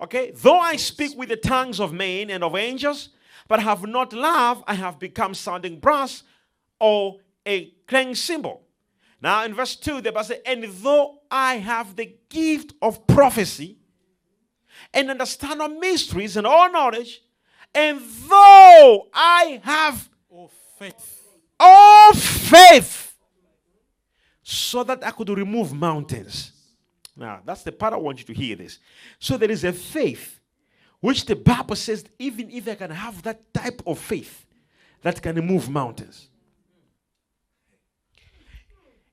Okay? 0.00 0.32
Though 0.34 0.58
I 0.58 0.76
speak 0.76 1.16
with 1.16 1.28
the 1.28 1.36
tongues 1.36 1.80
of 1.80 1.92
men 1.92 2.30
and 2.30 2.42
of 2.42 2.56
angels, 2.56 3.10
but 3.48 3.60
have 3.60 3.86
not 3.86 4.12
love, 4.12 4.64
I 4.66 4.74
have 4.74 4.98
become 4.98 5.34
sounding 5.34 5.78
brass 5.78 6.22
or 6.80 7.18
a 7.46 7.66
clanging 7.86 8.14
cymbal. 8.14 8.62
Now 9.20 9.44
in 9.44 9.54
verse 9.54 9.76
2, 9.76 10.00
the 10.00 10.12
Bible 10.12 10.24
says, 10.24 10.40
And 10.46 10.64
though 10.64 11.18
I 11.30 11.56
have 11.56 11.96
the 11.96 12.14
gift 12.28 12.74
of 12.80 13.06
prophecy 13.06 13.78
and 14.92 15.10
understand 15.10 15.60
all 15.60 15.68
mysteries 15.68 16.36
and 16.36 16.46
all 16.46 16.70
knowledge, 16.70 17.22
and 17.74 18.00
though 18.28 19.08
I 19.12 19.60
have 19.64 20.08
Oh, 20.32 20.50
faith. 20.78 21.22
all 21.58 22.12
faith 22.14 23.03
so 24.44 24.84
that 24.84 25.04
I 25.04 25.10
could 25.10 25.30
remove 25.30 25.72
mountains. 25.72 26.52
Now, 27.16 27.40
that's 27.44 27.62
the 27.62 27.72
part 27.72 27.94
I 27.94 27.96
want 27.96 28.18
you 28.18 28.26
to 28.26 28.34
hear 28.34 28.54
this. 28.54 28.78
So 29.18 29.38
there 29.38 29.50
is 29.50 29.64
a 29.64 29.72
faith 29.72 30.38
which 31.00 31.24
the 31.24 31.34
Bible 31.34 31.76
says, 31.76 32.04
even 32.18 32.50
if 32.50 32.68
I 32.68 32.74
can 32.74 32.90
have 32.90 33.22
that 33.22 33.52
type 33.52 33.82
of 33.86 33.98
faith 33.98 34.44
that 35.02 35.20
can 35.20 35.36
move 35.44 35.68
mountains. 35.68 36.28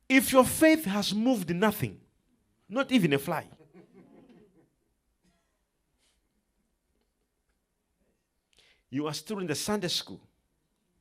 If 0.07 0.33
your 0.33 0.43
faith 0.43 0.83
has 0.85 1.13
moved 1.15 1.53
nothing, 1.55 1.99
not 2.67 2.91
even 2.91 3.13
a 3.13 3.17
fly, 3.17 3.47
you 8.89 9.07
are 9.07 9.13
still 9.13 9.39
in 9.39 9.47
the 9.47 9.55
Sunday 9.55 9.87
school 9.87 10.19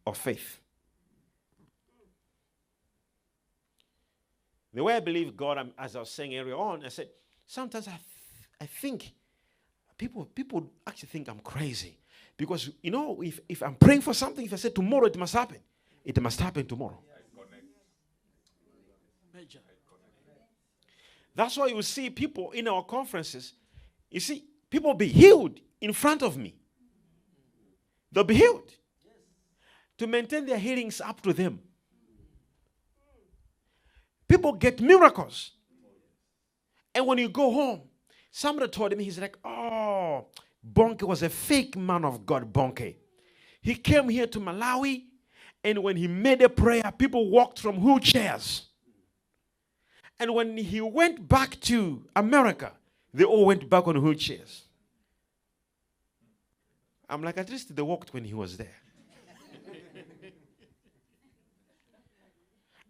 of 0.06 0.16
faith. 0.16 0.60
The 4.72 4.84
way 4.84 4.94
I 4.94 5.00
believe 5.00 5.36
God, 5.36 5.72
as 5.78 5.96
I 5.96 6.00
was 6.00 6.10
saying 6.10 6.36
earlier 6.36 6.56
on, 6.56 6.84
I 6.84 6.88
said, 6.88 7.08
sometimes 7.46 7.88
I, 7.88 7.92
th- 7.92 8.02
I 8.60 8.66
think 8.66 9.12
people, 9.98 10.24
people 10.26 10.70
actually 10.86 11.08
think 11.08 11.28
I'm 11.28 11.40
crazy. 11.40 11.98
Because, 12.36 12.70
you 12.82 12.90
know, 12.90 13.20
if, 13.20 13.40
if 13.48 13.62
I'm 13.62 13.74
praying 13.74 14.02
for 14.02 14.14
something, 14.14 14.44
if 14.44 14.52
I 14.52 14.56
say 14.56 14.70
tomorrow 14.70 15.06
it 15.06 15.16
must 15.16 15.34
happen, 15.34 15.58
it 16.04 16.20
must 16.20 16.40
happen 16.40 16.66
tomorrow. 16.66 17.02
Major. 19.34 19.58
That's 21.34 21.56
why 21.56 21.66
you 21.66 21.82
see 21.82 22.10
people 22.10 22.50
in 22.52 22.68
our 22.68 22.84
conferences, 22.84 23.54
you 24.10 24.20
see, 24.20 24.44
people 24.68 24.94
be 24.94 25.08
healed 25.08 25.60
in 25.80 25.92
front 25.92 26.22
of 26.22 26.36
me. 26.36 26.54
They'll 28.12 28.24
be 28.24 28.34
healed. 28.34 28.70
To 29.98 30.06
maintain 30.06 30.46
their 30.46 30.58
healings 30.58 31.00
up 31.00 31.20
to 31.22 31.32
them. 31.32 31.60
People 34.30 34.52
get 34.52 34.80
miracles. 34.80 35.50
And 36.94 37.04
when 37.04 37.18
you 37.18 37.28
go 37.28 37.50
home, 37.50 37.80
somebody 38.30 38.70
told 38.70 38.96
me, 38.96 39.02
he's 39.02 39.18
like, 39.18 39.36
oh, 39.44 40.26
Bonnke 40.64 41.02
was 41.02 41.24
a 41.24 41.28
fake 41.28 41.76
man 41.76 42.04
of 42.04 42.24
God, 42.24 42.52
Bonnke. 42.52 42.94
He 43.60 43.74
came 43.74 44.08
here 44.08 44.28
to 44.28 44.38
Malawi, 44.38 45.06
and 45.64 45.82
when 45.82 45.96
he 45.96 46.06
made 46.06 46.42
a 46.42 46.48
prayer, 46.48 46.92
people 46.96 47.28
walked 47.28 47.58
from 47.58 47.80
wheelchairs. 47.80 48.66
And 50.20 50.32
when 50.32 50.56
he 50.56 50.80
went 50.80 51.28
back 51.28 51.58
to 51.62 52.06
America, 52.14 52.72
they 53.12 53.24
all 53.24 53.46
went 53.46 53.68
back 53.68 53.88
on 53.88 53.96
wheelchairs. 53.96 54.60
I'm 57.08 57.24
like, 57.24 57.36
at 57.36 57.50
least 57.50 57.74
they 57.74 57.82
walked 57.82 58.14
when 58.14 58.24
he 58.24 58.34
was 58.34 58.56
there. 58.56 58.78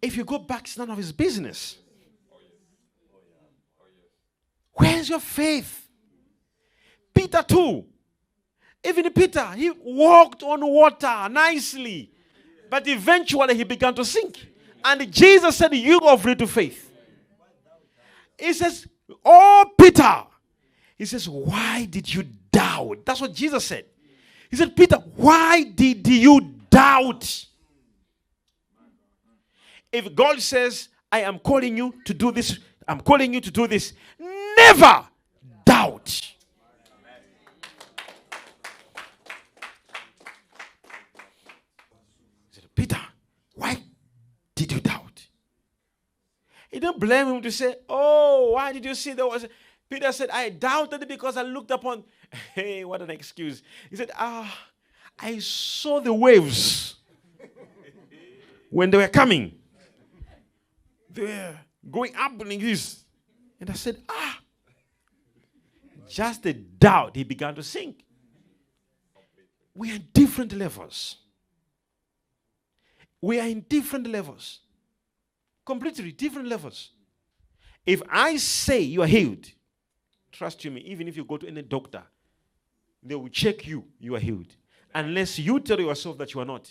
If 0.01 0.17
you 0.17 0.25
go 0.25 0.39
back, 0.39 0.63
it's 0.63 0.79
none 0.79 0.91
of 0.91 0.97
his 0.97 1.13
business. 1.13 1.77
Where's 4.73 5.09
your 5.09 5.21
faith? 5.21 5.89
Peter, 7.13 7.45
too. 7.47 7.85
Even 8.83 9.11
Peter, 9.11 9.47
he 9.53 9.71
walked 9.71 10.43
on 10.43 10.67
water 10.67 11.29
nicely, 11.29 12.11
but 12.71 12.87
eventually 12.89 13.55
he 13.55 13.65
began 13.65 13.95
to 13.95 14.05
sink. 14.05 14.47
And 14.83 15.13
Jesus 15.13 15.57
said, 15.57 15.75
You 15.75 16.01
of 16.01 16.25
little 16.25 16.47
faith. 16.47 16.91
He 18.39 18.53
says, 18.55 18.87
Oh, 19.23 19.71
Peter. 19.79 20.25
He 20.97 21.05
says, 21.05 21.29
Why 21.29 21.85
did 21.85 22.13
you 22.13 22.25
doubt? 22.51 23.05
That's 23.05 23.21
what 23.21 23.35
Jesus 23.35 23.65
said. 23.67 23.85
He 24.51 24.57
said, 24.57 24.75
Peter, 24.75 24.97
why 24.97 25.63
did 25.63 26.07
you 26.09 26.41
doubt? 26.71 27.47
If 29.93 30.15
God 30.15 30.41
says, 30.41 30.89
I 31.11 31.21
am 31.21 31.39
calling 31.39 31.77
you 31.77 31.95
to 32.05 32.15
do 32.15 32.31
this, 32.31 32.59
I'm 32.87 33.01
calling 33.01 33.35
you 33.35 33.41
to 33.41 33.51
do 33.51 33.67
this, 33.67 33.93
never 34.19 35.07
doubt. 35.65 36.33
Said, 42.51 42.65
Peter, 42.75 43.01
why 43.55 43.83
did 44.55 44.73
you 44.73 44.81
doubt? 44.81 45.27
He 46.71 46.79
didn't 46.79 47.01
blame 47.01 47.27
him 47.27 47.43
to 47.43 47.51
say, 47.51 47.75
Oh, 47.89 48.53
why 48.53 48.73
did 48.73 48.85
you 48.85 48.95
see 48.95 49.13
there 49.13 49.27
was. 49.27 49.47
Peter 49.89 50.13
said, 50.13 50.31
I 50.31 50.51
doubted 50.51 51.07
because 51.09 51.37
I 51.37 51.43
looked 51.43 51.71
upon. 51.71 52.05
Hey, 52.55 52.85
what 52.85 53.03
an 53.03 53.11
excuse. 53.11 53.61
He 53.91 53.97
said, 53.97 54.13
Ah, 54.17 54.57
I 55.19 55.41
saw 55.41 55.99
the 56.01 56.15
waves 56.15 56.95
when 58.71 58.91
they 58.91 58.99
were 58.99 59.09
coming. 59.09 59.60
They 61.21 61.27
were 61.27 61.55
going 61.91 62.17
up 62.17 62.33
like 62.39 62.61
this. 62.61 63.05
And 63.61 63.69
I 63.69 63.75
said, 63.75 63.99
Ah. 64.09 64.39
Just 66.09 66.43
the 66.45 66.55
doubt, 66.55 67.15
he 67.15 67.25
began 67.25 67.55
to 67.57 67.63
sink. 67.63 68.05
We 69.75 69.93
are 69.93 69.97
in 69.97 70.09
different 70.15 70.55
levels. 70.55 71.19
We 73.21 73.39
are 73.39 73.47
in 73.47 73.61
different 73.69 74.07
levels. 74.07 74.61
Completely 75.67 76.11
different 76.13 76.49
levels. 76.49 76.93
If 77.85 78.03
I 78.11 78.39
say 78.39 78.81
you 78.81 79.03
are 79.03 79.07
healed, 79.07 79.47
trust 80.33 80.65
you 80.65 80.71
me, 80.71 80.81
even 80.81 81.07
if 81.07 81.19
you 81.19 81.25
go 81.25 81.37
to 81.37 81.47
any 81.47 81.61
doctor, 81.61 82.03
they 83.03 83.15
will 83.15 83.29
check 83.29 83.67
you, 83.67 83.85
you 83.99 84.17
are 84.17 84.21
healed. 84.21 84.57
Unless 84.95 85.39
you 85.39 85.61
tell 85.61 85.81
yourself 85.81 86.17
that 86.17 86.33
you 86.33 86.41
are 86.41 86.47
not. 86.47 86.71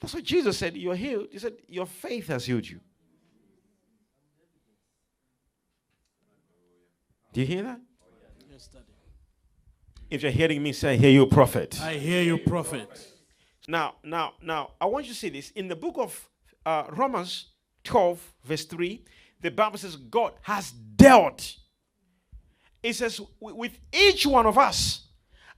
That's 0.00 0.14
what 0.14 0.24
Jesus 0.24 0.58
said. 0.58 0.76
You're 0.76 0.94
healed. 0.94 1.28
He 1.30 1.38
said, 1.38 1.54
Your 1.68 1.86
faith 1.86 2.28
has 2.28 2.46
healed 2.46 2.68
you. 2.68 2.80
Do 7.32 7.40
you 7.40 7.46
hear 7.46 7.62
that? 7.64 7.80
If 10.08 10.22
you're 10.22 10.32
hearing 10.32 10.62
me 10.62 10.72
say, 10.72 10.94
I 10.94 10.96
hear 10.96 11.10
you, 11.10 11.26
prophet. 11.26 11.80
I 11.82 11.94
hear 11.94 12.22
you, 12.22 12.38
prophet. 12.38 12.88
Now, 13.68 13.96
now, 14.04 14.34
now, 14.40 14.70
I 14.80 14.86
want 14.86 15.06
you 15.06 15.12
to 15.12 15.18
see 15.18 15.28
this. 15.28 15.50
In 15.50 15.68
the 15.68 15.76
book 15.76 15.96
of 15.98 16.28
uh, 16.64 16.84
Romans 16.90 17.50
12, 17.84 18.34
verse 18.44 18.64
3, 18.64 19.04
the 19.40 19.50
Bible 19.50 19.78
says, 19.78 19.96
God 19.96 20.32
has 20.42 20.70
dealt. 20.70 21.56
It 22.82 22.94
says, 22.94 23.20
with 23.40 23.78
each 23.92 24.26
one 24.26 24.46
of 24.46 24.56
us, 24.56 25.08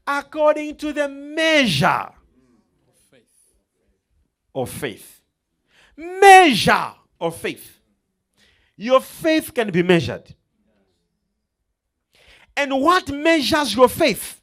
according 0.07 0.77
to 0.77 0.93
the 0.93 1.09
measure. 1.09 2.09
Of 4.55 4.71
faith. 4.71 5.21
Measure 5.97 6.93
of 7.21 7.37
faith. 7.37 7.79
Your 8.77 9.01
faith 9.01 9.53
can 9.53 9.71
be 9.71 9.83
measured. 9.83 10.35
And 12.57 12.81
what 12.81 13.09
measures 13.11 13.75
your 13.75 13.89
faith? 13.89 14.41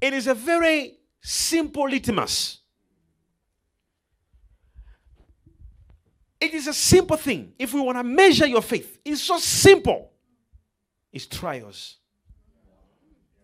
It 0.00 0.14
is 0.14 0.26
a 0.26 0.34
very 0.34 0.98
simple 1.20 1.88
litmus. 1.88 2.58
It 6.40 6.54
is 6.54 6.66
a 6.66 6.72
simple 6.72 7.18
thing. 7.18 7.52
If 7.58 7.74
we 7.74 7.80
want 7.80 7.98
to 7.98 8.04
measure 8.04 8.46
your 8.46 8.62
faith, 8.62 8.98
it's 9.04 9.20
so 9.22 9.36
simple. 9.38 10.10
It's 11.12 11.26
trials 11.26 11.98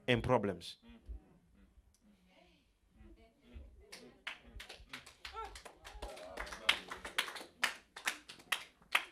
and 0.09 0.23
problems. 0.23 0.76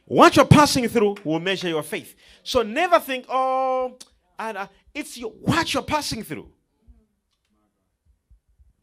What 0.06 0.37
you're 0.37 0.44
passing 0.44 0.88
through 0.88 1.16
will 1.25 1.40
measure 1.40 1.68
your 1.68 1.82
faith. 1.82 2.14
So 2.42 2.62
never 2.62 3.00
think, 3.00 3.26
oh, 3.28 3.96
and, 4.38 4.58
uh, 4.58 4.66
it's 4.92 5.16
your, 5.16 5.30
what 5.30 5.73
you're 5.73 5.82
passing 5.82 6.23
through. 6.23 6.49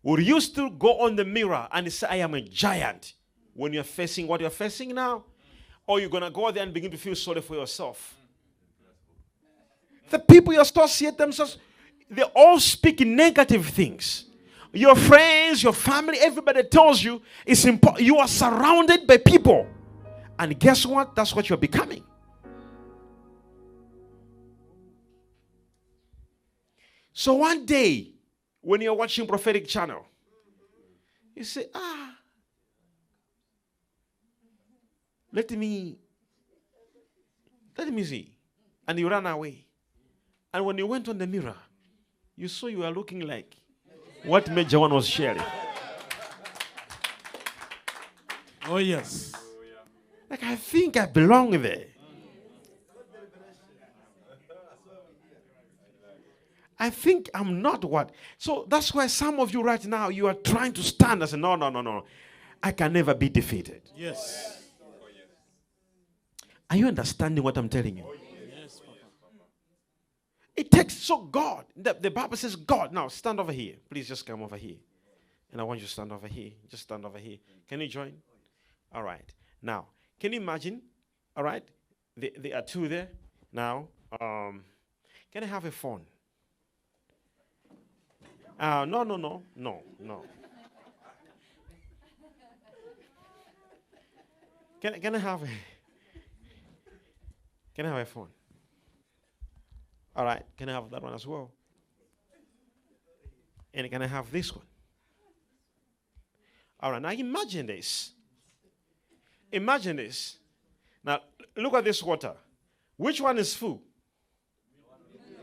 Would 0.04 0.24
you 0.24 0.42
still 0.42 0.70
go 0.70 1.02
on 1.02 1.16
the 1.16 1.26
mirror 1.26 1.68
and 1.72 1.92
say, 1.94 2.08
I 2.10 2.16
am 2.18 2.34
a 2.34 2.42
giant 2.42 3.14
when 3.54 3.72
you're 3.72 3.84
facing 3.84 4.28
what 4.28 4.42
you're 4.42 4.50
facing 4.50 4.96
now? 4.96 5.26
Or 5.86 6.00
you're 6.00 6.10
going 6.10 6.24
to 6.24 6.32
go 6.32 6.50
there 6.52 6.64
and 6.64 6.74
begin 6.74 6.90
to 6.92 6.98
feel 6.98 7.16
sorry 7.16 7.42
for 7.42 7.56
yourself? 7.56 8.16
The 10.10 10.20
people 10.20 10.54
you 10.54 10.62
associate 10.62 11.18
themselves, 11.18 11.58
they 12.10 12.24
all 12.24 12.60
speak 12.60 13.00
negative 13.02 13.68
things. 13.68 14.26
Your 14.74 14.96
friends, 14.96 15.62
your 15.62 15.74
family, 15.74 16.18
everybody 16.20 16.64
tells 16.64 17.04
you 17.04 17.22
it's 17.46 17.66
important. 17.66 18.06
You 18.06 18.18
are 18.18 18.28
surrounded 18.28 19.06
by 19.06 19.18
people. 19.18 19.68
And 20.42 20.60
guess 20.60 20.88
what? 20.88 21.14
That's 21.16 21.36
what 21.36 21.48
you're 21.50 21.58
becoming. 21.58 22.04
So 27.14 27.36
one 27.36 27.64
day, 27.64 28.14
when 28.62 28.82
you're 28.82 28.96
watching 28.96 29.28
prophetic 29.28 29.68
channel, 29.68 30.04
you 31.36 31.44
say, 31.44 31.68
ah, 31.76 32.16
let 35.32 35.52
me, 35.52 36.00
let 37.78 37.94
me 37.94 38.04
see. 38.04 38.34
And 38.88 38.98
you 38.98 39.08
ran 39.08 39.28
away. 39.28 39.64
And 40.52 40.66
when 40.66 40.76
you 40.80 40.88
went 40.88 41.08
on 41.08 41.20
the 41.20 41.28
mirror, 41.28 41.56
you 42.36 42.48
saw 42.48 42.66
you 42.66 42.80
were 42.80 42.90
looking 42.90 43.20
like 43.20 43.56
what 44.24 44.50
Major 44.50 44.80
One 44.80 44.92
was 44.96 45.08
sharing. 45.08 45.44
Oh, 48.66 48.78
yes. 48.78 49.34
Like, 50.32 50.44
I 50.44 50.56
think 50.56 50.96
I 50.96 51.08
belong 51.08 51.52
there. 51.62 51.88
I 56.80 56.90
think 56.90 57.30
I'm 57.34 57.62
not 57.62 57.84
what. 57.84 58.12
So 58.38 58.66
that's 58.68 58.94
why 58.94 59.08
some 59.08 59.42
of 59.42 59.54
you 59.54 59.62
right 59.62 59.86
now, 59.86 60.08
you 60.08 60.28
are 60.28 60.34
trying 60.34 60.72
to 60.74 60.82
stand 60.82 61.22
and 61.22 61.30
say, 61.30 61.38
no, 61.38 61.56
no, 61.56 61.70
no, 61.70 61.82
no. 61.82 62.06
I 62.64 62.72
can 62.72 62.94
never 62.94 63.14
be 63.14 63.28
defeated. 63.28 63.82
Yes. 63.94 64.64
Are 66.70 66.78
you 66.78 66.88
understanding 66.88 67.44
what 67.44 67.58
I'm 67.58 67.68
telling 67.68 67.98
you? 67.98 68.06
Yes, 68.56 68.80
Papa. 68.80 69.44
It 70.56 70.72
takes 70.72 70.96
so 70.98 71.24
God. 71.24 71.66
The, 71.76 71.94
the 72.00 72.10
Bible 72.10 72.38
says 72.38 72.56
God. 72.56 72.94
Now 72.94 73.10
stand 73.10 73.42
over 73.42 73.52
here. 73.52 73.76
Please 73.90 74.08
just 74.08 74.26
come 74.26 74.42
over 74.42 74.56
here. 74.56 74.78
And 75.52 75.60
I 75.60 75.66
want 75.66 75.82
you 75.82 75.86
to 75.86 75.92
stand 75.92 76.14
over 76.14 76.28
here. 76.28 76.52
Just 76.70 76.84
stand 76.84 77.06
over 77.06 77.18
here. 77.18 77.38
Can 77.68 77.82
you 77.82 77.90
join? 77.90 78.14
All 78.94 79.04
right. 79.04 79.30
Now, 79.62 79.88
can 80.22 80.34
you 80.34 80.40
imagine? 80.40 80.84
All 81.36 81.44
right. 81.44 81.64
There, 82.16 82.30
there 82.38 82.56
are 82.56 82.62
two 82.62 82.88
there. 82.88 83.10
Now, 83.52 83.88
um, 84.22 84.64
can 85.32 85.44
I 85.44 85.48
have 85.48 85.66
a 85.66 85.72
phone? 85.72 86.02
Uh, 88.60 88.86
no, 88.86 89.02
no, 89.02 89.18
no, 89.18 89.42
no, 89.56 89.82
no. 90.00 90.24
Can, 94.80 95.02
can 95.02 95.16
I 95.16 95.18
have 95.18 95.42
a, 95.42 95.48
can 97.74 97.88
I 97.88 97.90
have 97.90 97.98
a 97.98 98.06
phone? 98.06 98.28
All 100.16 100.26
right, 100.26 100.44
can 100.56 100.70
I 100.70 100.74
have 100.74 100.92
that 100.92 101.02
one 101.02 101.16
as 101.16 101.26
well? 101.26 101.50
And 103.74 103.90
can 103.90 104.04
I 104.04 104.08
have 104.08 104.32
this 104.32 104.56
one? 104.56 104.66
All 106.80 106.92
right, 106.92 107.02
now 107.02 107.10
imagine 107.10 107.66
this. 107.66 108.14
Imagine 109.52 109.98
this. 109.98 110.38
Now, 111.04 111.20
look 111.56 111.74
at 111.74 111.84
this 111.84 112.02
water. 112.02 112.34
Which 112.98 113.20
one 113.20 113.38
is 113.38 113.54
full? 113.56 113.82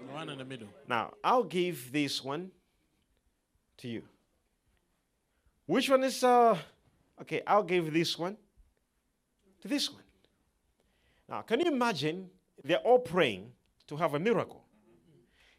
The 0.07 0.13
one 0.13 0.29
in 0.29 0.39
the 0.39 0.45
middle. 0.45 0.69
Now, 0.89 1.15
I'll 1.23 1.45
give 1.45 1.93
this 1.93 2.23
one 2.23 2.51
to 3.79 3.89
you. 3.89 4.03
Which 5.67 5.91
one 5.91 6.05
is, 6.05 6.25
uh, 6.25 6.57
okay, 7.21 7.43
I'll 7.47 7.63
give 7.63 7.93
this 7.93 8.19
one 8.19 8.37
to 9.61 9.69
this 9.69 9.93
one. 9.93 10.03
Now, 11.29 11.43
can 11.43 11.61
you 11.61 11.71
imagine 11.71 12.31
they're 12.65 12.79
all 12.79 13.01
praying 13.01 13.53
to 13.89 13.97
have 13.97 14.15
a 14.15 14.19
miracle? 14.19 14.65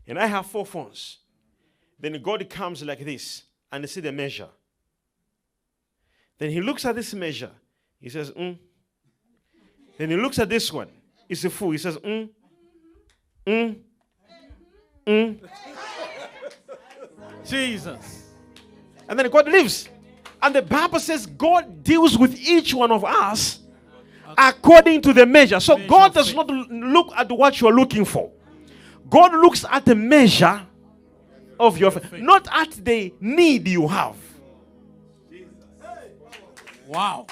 And 0.07 0.17
I 0.17 0.25
have 0.25 0.47
four 0.47 0.65
phones. 0.65 1.19
Then 1.99 2.19
God 2.23 2.49
comes 2.49 2.81
like 2.83 3.05
this 3.05 3.43
and 3.71 3.83
they 3.83 3.88
see 3.88 4.01
the 4.01 4.12
measure. 4.12 4.49
Then 6.39 6.49
he 6.49 6.62
looks 6.62 6.85
at 6.85 6.95
this 6.95 7.13
measure. 7.13 7.51
He 7.99 8.09
says, 8.09 8.31
mm. 8.31 8.57
Then 9.97 10.09
he 10.09 10.15
looks 10.15 10.39
at 10.39 10.49
this 10.49 10.71
one. 10.71 10.89
It's 11.27 11.43
a 11.43 11.49
fool. 11.49 11.71
He 11.71 11.77
says, 11.77 11.97
mm, 11.97 12.29
mm, 13.45 13.79
mm. 15.05 15.49
Jesus. 17.45 18.23
And 19.07 19.19
then 19.19 19.29
God 19.29 19.47
lives. 19.47 19.89
And 20.41 20.55
the 20.55 20.62
Bible 20.62 20.99
says 20.99 21.25
God 21.25 21.83
deals 21.83 22.17
with 22.17 22.39
each 22.39 22.73
one 22.73 22.91
of 22.91 23.03
us 23.03 23.59
according 24.38 25.01
to 25.01 25.13
the 25.13 25.25
measure. 25.25 25.59
So 25.59 25.77
God 25.88 26.13
does 26.13 26.33
not 26.33 26.47
look 26.47 27.12
at 27.15 27.29
what 27.31 27.59
you're 27.59 27.73
looking 27.73 28.05
for. 28.05 28.31
God 29.09 29.33
looks 29.33 29.65
at 29.69 29.85
the 29.85 29.95
measure 29.95 30.65
of 31.59 31.77
your 31.77 31.91
faith, 31.91 32.09
faith. 32.09 32.21
not 32.21 32.47
at 32.51 32.71
the 32.71 33.13
need 33.19 33.67
you 33.67 33.88
have. 33.88 34.15
Wow. 36.88 37.27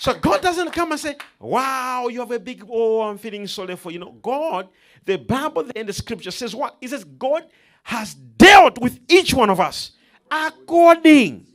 So 0.00 0.14
God 0.14 0.40
doesn't 0.40 0.70
come 0.72 0.92
and 0.92 1.00
say, 1.00 1.14
Wow, 1.38 2.08
you 2.08 2.20
have 2.20 2.30
a 2.30 2.38
big, 2.38 2.64
oh, 2.70 3.02
I'm 3.02 3.18
feeling 3.18 3.46
sorry 3.46 3.76
for 3.76 3.90
you. 3.90 3.98
know, 3.98 4.12
God, 4.22 4.70
the 5.04 5.18
Bible 5.18 5.68
in 5.76 5.86
the 5.86 5.92
scripture 5.92 6.30
says 6.30 6.56
what? 6.56 6.78
It 6.80 6.88
says 6.88 7.04
God 7.04 7.44
has 7.82 8.14
dealt 8.14 8.80
with 8.80 8.98
each 9.10 9.34
one 9.34 9.50
of 9.50 9.60
us 9.60 9.90
according. 10.30 11.46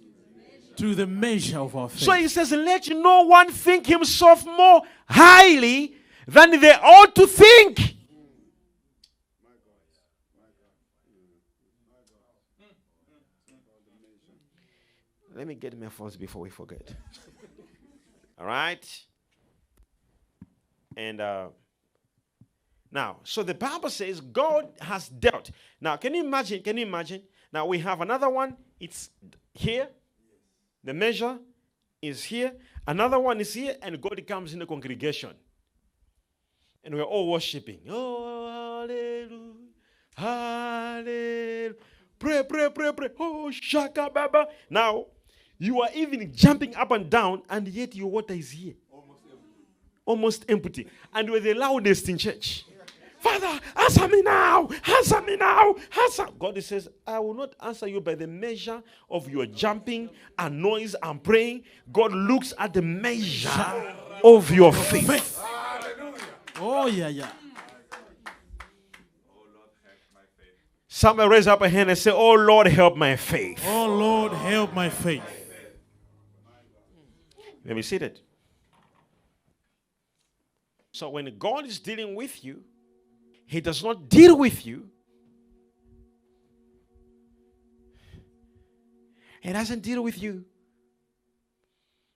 To 0.77 0.93
the 0.93 1.07
measure 1.07 1.57
of 1.57 1.75
our 1.75 1.89
faith. 1.89 2.01
So 2.01 2.11
he 2.11 2.27
says, 2.27 2.51
Let 2.51 2.87
no 2.89 3.23
one 3.23 3.49
think 3.49 3.87
himself 3.87 4.45
more 4.45 4.83
highly 5.09 5.95
than 6.27 6.59
they 6.59 6.73
ought 6.73 7.15
to 7.15 7.25
think. 7.25 7.95
Let 15.33 15.47
me 15.47 15.55
get 15.55 15.75
my 15.79 15.89
phones 15.89 16.15
before 16.15 16.43
we 16.43 16.51
forget. 16.51 16.93
All 18.37 18.45
right? 18.45 19.05
And 20.97 21.21
uh, 21.21 21.47
now, 22.91 23.17
so 23.23 23.43
the 23.43 23.53
Bible 23.53 23.89
says 23.89 24.21
God 24.21 24.69
has 24.79 25.09
dealt. 25.09 25.51
Now, 25.81 25.97
can 25.97 26.13
you 26.13 26.23
imagine? 26.23 26.61
Can 26.61 26.77
you 26.77 26.85
imagine? 26.85 27.23
Now 27.51 27.65
we 27.65 27.79
have 27.79 28.01
another 28.01 28.29
one. 28.29 28.55
It's 28.79 29.09
here. 29.53 29.89
The 30.83 30.93
measure 30.93 31.39
is 32.01 32.23
here. 32.23 32.53
Another 32.87 33.19
one 33.19 33.41
is 33.41 33.53
here, 33.53 33.75
and 33.81 33.99
God 33.99 34.21
comes 34.27 34.53
in 34.53 34.59
the 34.59 34.65
congregation. 34.65 35.31
And 36.83 36.93
we're 36.93 37.03
all 37.03 37.31
worshiping. 37.31 37.79
Oh, 37.89 38.85
hallelujah. 38.87 39.53
Hallelujah. 40.15 41.73
Pray, 42.19 42.43
pray, 42.47 42.69
pray, 42.69 42.91
pray. 42.93 43.09
Oh, 43.19 43.49
shaka 43.51 44.09
baba. 44.13 44.47
Now, 44.69 45.07
you 45.57 45.81
are 45.81 45.89
even 45.93 46.33
jumping 46.33 46.75
up 46.75 46.91
and 46.91 47.09
down, 47.09 47.43
and 47.49 47.67
yet 47.67 47.95
your 47.95 48.09
water 48.09 48.33
is 48.33 48.51
here. 48.51 48.73
Almost 48.91 49.23
empty. 49.29 49.65
Almost 50.05 50.45
empty. 50.49 50.87
And 51.13 51.29
we're 51.29 51.39
the 51.39 51.53
loudest 51.53 52.09
in 52.09 52.17
church. 52.17 52.65
Father, 53.19 53.59
answer 53.75 54.07
me 54.07 54.21
now. 54.21 54.69
Answer 54.85 55.19
me 55.21 55.35
now. 55.35 55.75
Answer. 55.99 56.27
God 56.37 56.61
says, 56.63 56.87
I 57.07 57.17
will 57.17 57.33
not 57.33 57.55
answer 57.59 57.87
you 57.87 57.99
by 57.99 58.13
the 58.13 58.27
measure 58.27 58.83
of 59.09 59.27
your 59.27 59.47
jumping 59.47 60.11
and 60.37 60.61
noise 60.61 60.95
and 61.01 61.23
praying. 61.23 61.63
God 61.91 62.11
looks 62.13 62.53
at 62.59 62.73
the 62.73 62.83
measure 62.83 63.95
of 64.23 64.51
your 64.51 64.71
faith. 64.71 65.41
Oh, 66.59 66.85
yeah, 66.85 67.07
yeah. 67.07 67.31
Somebody 70.87 71.29
raise 71.29 71.47
up 71.47 71.61
a 71.61 71.67
hand 71.67 71.89
and 71.89 71.99
say, 71.99 72.11
Oh 72.11 72.35
Lord, 72.35 72.67
help 72.67 72.95
my 72.95 73.17
faith. 73.17 73.61
Oh, 73.65 73.87
Lord, 73.87 74.31
help 74.31 74.73
my 74.73 74.89
faith. 74.89 75.23
Let 77.65 77.75
me 77.75 77.81
see 77.81 77.97
that. 77.97 78.19
So 80.91 81.09
when 81.09 81.37
God 81.37 81.65
is 81.65 81.79
dealing 81.79 82.15
with 82.15 82.43
you, 82.45 82.63
He 83.47 83.59
does 83.59 83.83
not 83.83 84.07
deal 84.07 84.37
with 84.37 84.65
you. 84.65 84.87
He 89.41 89.51
doesn't 89.51 89.81
deal 89.81 90.03
with 90.03 90.21
you 90.21 90.45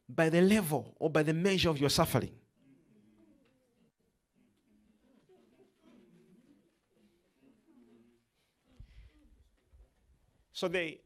by 0.08 0.30
the 0.30 0.42
level 0.42 0.96
or 1.00 1.10
by 1.10 1.24
the 1.24 1.34
measure 1.34 1.70
of 1.70 1.80
your 1.80 1.90
suffering. 1.90 2.32
So 10.54 10.68
they 10.68 11.00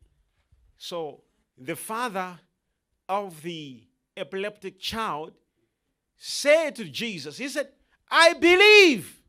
so 0.78 1.22
the 1.58 1.76
father 1.76 2.40
of 3.08 3.42
the 3.42 3.84
epileptic 4.15 4.80
child 4.80 5.34
said 6.17 6.76
to 6.76 6.86
Jesus, 6.86 7.38
He 7.38 7.47
said, 7.47 7.69
I 8.10 8.34
believe, 8.34 9.21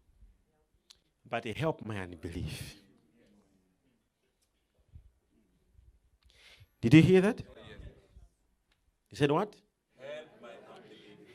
but 1.29 1.45
help 1.45 1.85
my 1.85 1.99
unbelief. 1.99 2.77
Did 6.81 6.95
you 6.95 7.03
hear 7.03 7.21
that? 7.23 7.43
He 9.09 9.17
said, 9.17 9.31
What? 9.31 9.55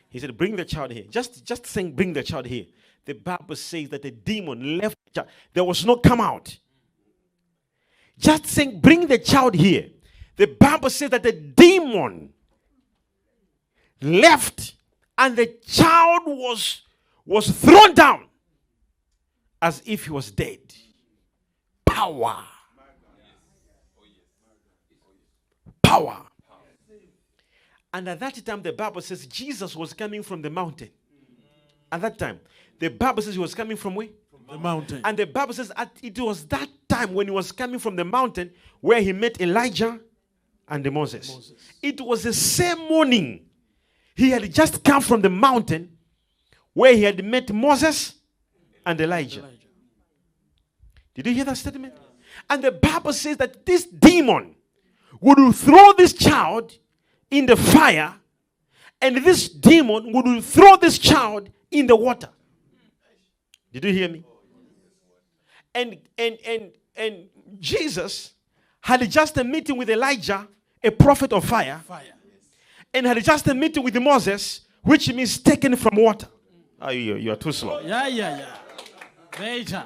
He 0.10 0.20
said, 0.20 0.38
Bring 0.38 0.56
the 0.56 0.66
child 0.66 0.92
here. 0.92 1.06
Just, 1.10 1.44
just 1.44 1.66
saying, 1.66 1.94
Bring 1.94 2.14
the 2.14 2.24
child 2.24 2.46
here. 2.46 2.66
The 3.06 3.14
Bible 3.14 3.56
says 3.56 3.90
that 3.90 4.02
the 4.02 4.12
demon 4.12 4.78
left 4.78 4.98
the 5.06 5.12
child. 5.12 5.28
There 5.54 5.64
was 5.64 5.86
no 5.86 5.96
come 5.96 6.22
out. 6.22 6.58
Just 8.18 8.46
saying, 8.48 8.80
Bring 8.82 9.08
the 9.08 9.18
child 9.18 9.56
here. 9.56 9.90
The 10.36 10.48
Bible 10.48 10.90
says 10.90 11.10
that 11.10 11.24
the 11.24 11.32
demon 11.32 12.34
left 14.02 14.74
and 15.18 15.36
the 15.36 15.48
child 15.66 16.22
was 16.26 16.82
was 17.26 17.50
thrown 17.52 17.94
down 17.94 18.26
as 19.62 19.82
if 19.86 20.06
he 20.06 20.12
was 20.12 20.32
dead 20.32 20.60
power 21.86 22.44
power 25.84 26.18
and 27.94 28.08
at 28.08 28.20
that 28.20 28.46
time 28.46 28.62
the 28.62 28.72
bible 28.72 29.02
says 29.02 29.26
jesus 29.28 29.76
was 29.76 29.94
coming 29.94 30.24
from 30.24 30.42
the 30.42 30.50
mountain 30.50 30.90
at 31.92 32.02
that 32.02 32.18
time 32.18 32.40
the 32.80 32.88
bible 32.88 33.22
says 33.22 33.34
he 33.34 33.40
was 33.40 33.54
coming 33.56 33.76
from 33.78 33.96
where 33.96 34.08
The 34.50 34.58
mountain. 34.58 35.02
and 35.04 35.18
the 35.18 35.26
bible 35.26 35.54
says 35.54 35.72
at, 35.76 35.92
it 36.02 36.18
was 36.20 36.46
that 36.48 36.70
time 36.88 37.14
when 37.14 37.28
he 37.28 37.32
was 37.32 37.52
coming 37.52 37.80
from 37.80 37.96
the 37.96 38.06
mountain 38.06 38.52
where 38.82 39.02
he 39.02 39.12
met 39.14 39.42
elijah 39.42 40.00
and 40.70 40.84
the 40.86 40.92
moses. 40.92 41.30
Moses. 41.30 41.54
it 41.82 42.00
was 42.00 42.24
the 42.24 42.34
same 42.34 42.78
morning 42.88 43.46
he 44.20 44.32
had 44.32 44.54
just 44.54 44.84
come 44.84 45.02
from 45.02 45.22
the 45.22 45.30
mountain 45.30 45.98
where 46.74 46.94
he 46.94 47.04
had 47.04 47.24
met 47.24 47.52
Moses 47.54 48.16
and 48.86 49.00
Elijah. 49.00 49.48
Did 51.14 51.28
you 51.28 51.34
hear 51.34 51.46
that 51.46 51.58
statement? 51.58 51.94
And 52.50 52.62
the 52.62 52.72
Bible 52.72 53.14
says 53.14 53.38
that 53.38 53.66
this 53.66 53.86
demon 53.86 54.56
would 55.22 55.56
throw 55.56 55.94
this 55.94 56.14
child 56.14 56.78
in 57.32 57.46
the 57.46 57.56
fire, 57.56 58.14
and 59.02 59.18
this 59.18 59.48
demon 59.48 60.12
would 60.12 60.44
throw 60.44 60.76
this 60.76 60.98
child 60.98 61.50
in 61.72 61.88
the 61.88 61.96
water. 61.96 62.30
Did 63.72 63.86
you 63.86 63.94
hear 63.94 64.10
me? 64.10 64.24
And 65.74 65.98
and 66.18 66.38
and 66.46 66.72
and 66.96 67.30
Jesus 67.60 68.34
had 68.82 69.10
just 69.10 69.38
a 69.38 69.44
meeting 69.44 69.78
with 69.78 69.90
Elijah, 69.90 70.48
a 70.84 70.90
prophet 70.90 71.32
of 71.32 71.46
fire, 71.46 71.82
Fire. 71.88 72.19
And 72.94 73.06
had 73.06 73.24
just 73.24 73.48
a 73.48 73.54
meeting 73.54 73.84
with 73.84 73.96
Moses, 74.02 74.62
which 74.82 75.12
means 75.14 75.38
taken 75.38 75.76
from 75.76 75.96
water. 75.96 76.28
Oh, 76.82 76.92
you, 76.92 77.16
you 77.16 77.32
are 77.32 77.36
too 77.36 77.52
slow. 77.52 77.80
Yeah, 77.82 78.08
yeah, 78.08 78.38
yeah. 78.40 79.40
Major. 79.40 79.84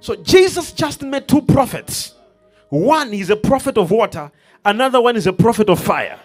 So 0.00 0.16
Jesus 0.16 0.72
just 0.72 1.02
met 1.02 1.28
two 1.28 1.42
prophets. 1.42 2.14
One 2.68 3.12
is 3.14 3.30
a 3.30 3.36
prophet 3.36 3.78
of 3.78 3.90
water, 3.90 4.30
another 4.64 5.00
one 5.00 5.16
is 5.16 5.26
a 5.26 5.32
prophet 5.32 5.68
of 5.70 5.80
fire. 5.80 6.18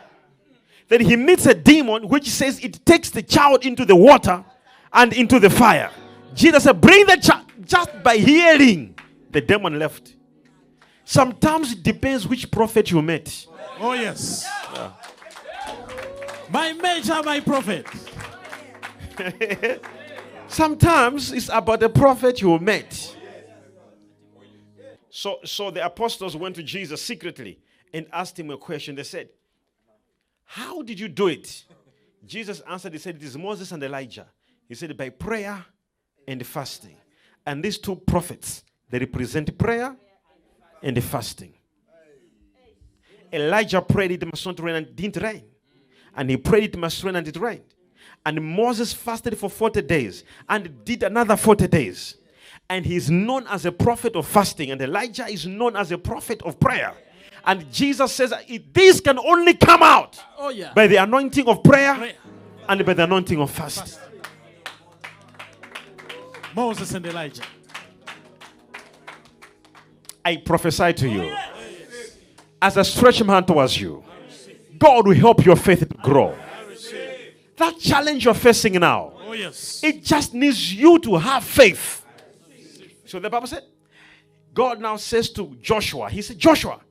Then 0.90 1.02
he 1.02 1.16
meets 1.16 1.46
a 1.46 1.54
demon 1.54 2.08
which 2.08 2.30
says 2.30 2.60
it 2.60 2.86
takes 2.86 3.10
the 3.10 3.24
child 3.24 3.66
into 3.66 3.86
the 3.86 3.96
water 3.96 4.44
and 4.92 5.14
into 5.14 5.40
the 5.40 5.50
fire. 5.50 5.90
Jesus 6.34 6.64
said, 6.64 6.82
Bring 6.82 7.06
the 7.06 7.18
child. 7.18 7.46
Just 7.64 8.04
by 8.04 8.18
hearing, 8.18 8.94
the 9.32 9.40
demon 9.40 9.80
left. 9.80 10.16
Sometimes 11.06 11.72
it 11.72 11.84
depends 11.84 12.28
which 12.28 12.52
prophet 12.52 12.92
you 12.92 13.02
met. 13.02 13.46
Oh, 13.80 13.94
yes. 13.94 14.46
My 16.54 16.72
major, 16.72 17.20
my 17.24 17.40
prophet. 17.40 17.88
Sometimes 20.48 21.32
it's 21.32 21.50
about 21.50 21.80
the 21.80 21.90
prophet 21.90 22.42
you 22.42 22.60
met. 22.60 23.18
So, 25.10 25.40
so 25.44 25.72
the 25.72 25.84
apostles 25.84 26.38
went 26.38 26.56
to 26.58 26.62
Jesus 26.62 27.02
secretly 27.02 27.60
and 27.92 28.06
asked 28.14 28.40
him 28.40 28.52
a 28.52 28.58
question. 28.58 28.94
They 28.94 29.02
said, 29.02 29.30
How 30.44 30.84
did 30.84 31.00
you 31.00 31.08
do 31.08 31.28
it? 31.28 31.66
Jesus 32.24 32.62
answered, 32.70 32.94
He 32.94 33.00
said, 33.00 33.16
It 33.16 33.24
is 33.24 33.36
Moses 33.36 33.72
and 33.72 33.82
Elijah. 33.82 34.28
He 34.70 34.76
said, 34.76 34.96
By 34.96 35.10
prayer 35.10 35.66
and 36.28 36.46
fasting. 36.46 36.98
And 37.48 37.64
these 37.64 37.80
two 37.80 37.96
prophets, 37.96 38.64
they 38.92 39.00
represent 39.00 39.58
prayer 39.58 39.96
and 40.84 40.96
the 40.96 41.02
fasting. 41.02 41.56
Elijah 43.32 43.82
prayed 43.82 44.12
it 44.12 44.24
must 44.24 44.46
not 44.46 44.60
rain 44.60 44.76
and 44.76 44.96
didn't 44.96 45.24
rain. 45.24 45.46
And 46.16 46.30
he 46.30 46.38
prayed 46.38 46.64
it 46.66 46.78
must 46.78 47.04
rain 47.04 47.16
and 47.16 47.28
it 47.28 47.36
rained. 47.38 47.64
And 48.26 48.42
Moses 48.56 48.94
fasted 48.94 49.38
for 49.38 49.50
40 49.50 49.82
days 49.82 50.24
and 50.48 50.84
did 50.86 51.04
another 51.04 51.36
40 51.36 51.68
days. 51.68 52.16
And 52.70 52.86
he's 52.86 53.10
known 53.10 53.46
as 53.48 53.66
a 53.66 53.72
prophet 53.72 54.16
of 54.16 54.26
fasting, 54.26 54.72
and 54.72 54.82
Elijah 54.82 55.28
is 55.28 55.46
known 55.46 55.76
as 55.76 55.92
a 55.92 55.98
prophet 55.98 56.42
of 56.44 56.60
prayer. 56.60 56.94
And 57.46 57.70
Jesus 57.72 58.14
says, 58.14 58.34
This 58.72 59.02
can 59.02 59.20
only 59.20 59.54
come 59.54 59.84
out 59.84 60.18
Oh, 60.38 60.48
yeah. 60.50 60.72
by 60.74 60.88
the 60.88 60.96
anointing 60.96 61.46
of 61.48 61.62
prayer 61.62 61.94
Prayer. 61.96 62.14
and 62.70 62.86
by 62.86 62.94
the 62.94 63.04
anointing 63.04 63.40
of 63.42 63.52
fasting. 63.52 64.00
Moses 66.56 66.94
and 66.94 67.06
Elijah. 67.06 67.42
I 70.24 70.38
prophesy 70.38 70.94
to 70.94 71.10
you 71.10 71.36
as 72.62 72.78
I 72.78 72.84
stretch 72.84 73.22
my 73.24 73.34
hand 73.34 73.48
towards 73.48 73.80
you, 73.80 74.04
God 74.84 75.08
will 75.08 75.16
help 75.16 75.46
your 75.46 75.56
faith 75.56 75.80
to 75.80 75.86
grow. 75.86 76.36
That 77.56 77.80
challenge 77.80 78.26
you're 78.26 78.34
facing 78.34 78.74
now, 78.74 79.14
Oh, 79.26 79.32
yes. 79.32 79.82
it 79.84 80.04
just 80.04 80.34
needs 80.34 80.74
you 80.74 81.00
to 81.00 81.16
have 81.18 81.44
faith. 81.46 82.06
So 83.06 83.20
the 83.20 83.30
Bible 83.30 83.48
said, 83.48 83.64
God 84.54 84.82
now 84.82 84.98
says 84.98 85.30
to 85.32 85.56
Joshua, 85.62 86.10
He 86.10 86.22
said, 86.22 86.38
Joshua, 86.38 86.82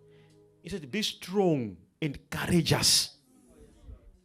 He 0.63 0.71
said, 0.71 0.91
be 0.91 1.03
strong 1.03 1.77
and 2.01 2.19
courageous. 2.31 3.11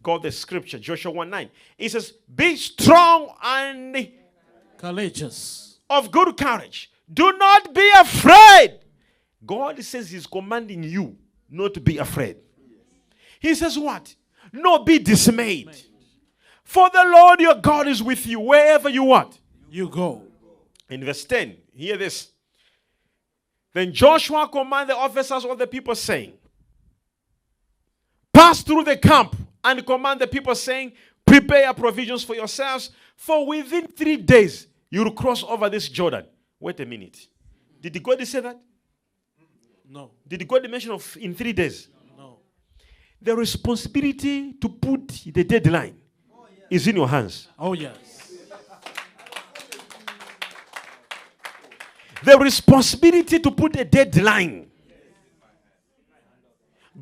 God, 0.01 0.23
the 0.23 0.31
scripture, 0.31 0.79
Joshua 0.79 1.11
1 1.11 1.29
9. 1.29 1.49
He 1.77 1.89
says, 1.89 2.13
Be 2.33 2.55
strong 2.55 3.33
and 3.43 4.09
Courageous. 4.77 5.79
of 5.89 6.09
good 6.11 6.37
courage. 6.37 6.89
Do 7.13 7.33
not 7.37 7.73
be 7.73 7.91
afraid. 7.99 8.79
God 9.45 9.83
says 9.83 10.09
He's 10.11 10.25
commanding 10.25 10.83
you 10.83 11.17
not 11.49 11.73
to 11.73 11.81
be 11.81 11.97
afraid. 11.97 12.37
He 13.39 13.55
says, 13.55 13.77
What? 13.77 14.15
No, 14.51 14.79
be 14.79 14.99
dismayed. 14.99 15.69
For 16.63 16.89
the 16.89 17.05
Lord 17.05 17.39
your 17.39 17.55
God 17.55 17.87
is 17.87 18.03
with 18.03 18.25
you 18.27 18.39
wherever 18.39 18.89
you 18.89 19.03
want. 19.03 19.39
You 19.69 19.89
go. 19.89 20.23
In 20.89 21.03
verse 21.03 21.23
10, 21.25 21.55
hear 21.73 21.97
this. 21.97 22.31
Then 23.73 23.93
Joshua 23.93 24.47
commanded 24.47 24.95
the 24.95 24.99
officers 24.99 25.45
of 25.45 25.57
the 25.57 25.67
people, 25.67 25.95
saying, 25.95 26.33
Pass 28.33 28.63
through 28.63 28.83
the 28.83 28.97
camp 28.97 29.35
and 29.63 29.85
command 29.85 30.21
the 30.21 30.27
people, 30.27 30.55
saying, 30.55 30.93
Prepare 31.25 31.73
provisions 31.73 32.23
for 32.23 32.35
yourselves, 32.35 32.91
for 33.15 33.45
within 33.45 33.87
three 33.87 34.17
days 34.17 34.67
you 34.89 35.03
will 35.03 35.11
cross 35.11 35.43
over 35.43 35.69
this 35.69 35.89
Jordan. 35.89 36.25
Wait 36.59 36.79
a 36.79 36.85
minute. 36.85 37.27
Did 37.81 37.93
the 37.93 37.99
God 37.99 38.25
say 38.25 38.39
that? 38.39 38.59
No. 39.89 40.11
Did 40.27 40.41
the 40.41 40.45
God 40.45 40.69
mention 40.69 40.91
of 40.91 41.17
in 41.19 41.33
three 41.35 41.53
days? 41.53 41.89
The 43.21 43.35
responsibility 43.35 44.53
to 44.53 44.69
put 44.69 45.07
the 45.25 45.43
deadline 45.43 45.97
is 46.69 46.87
in 46.87 46.95
your 46.95 47.07
hands. 47.07 47.47
Oh, 47.57 47.73
yes. 47.73 47.97
the 52.23 52.37
responsibility 52.37 53.39
to 53.39 53.51
put 53.51 53.75
a 53.75 53.85
deadline. 53.85 54.69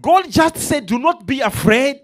God 0.01 0.29
just 0.29 0.57
said, 0.57 0.85
Do 0.85 0.99
not 0.99 1.25
be 1.25 1.41
afraid. 1.41 2.01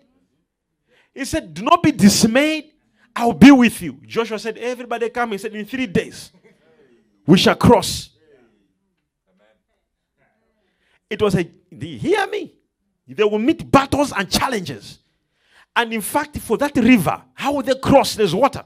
He 1.13 1.25
said, 1.25 1.53
Do 1.53 1.61
not 1.61 1.83
be 1.83 1.91
dismayed. 1.91 2.71
I'll 3.15 3.33
be 3.33 3.51
with 3.51 3.81
you. 3.81 3.99
Joshua 4.05 4.39
said, 4.39 4.57
Everybody 4.57 5.09
come. 5.09 5.33
He 5.33 5.37
said, 5.37 5.53
In 5.53 5.65
three 5.65 5.87
days, 5.87 6.31
we 7.27 7.37
shall 7.37 7.55
cross. 7.55 8.09
It 11.09 11.21
was 11.21 11.35
a, 11.35 11.45
the- 11.71 11.97
hear 11.97 12.25
me. 12.27 12.53
They 13.07 13.23
will 13.23 13.39
meet 13.39 13.69
battles 13.69 14.13
and 14.15 14.29
challenges. 14.29 14.99
And 15.75 15.93
in 15.93 16.01
fact, 16.01 16.37
for 16.37 16.57
that 16.57 16.75
river, 16.75 17.21
how 17.33 17.53
will 17.53 17.63
they 17.63 17.75
cross? 17.75 18.15
There's 18.15 18.35
water. 18.35 18.63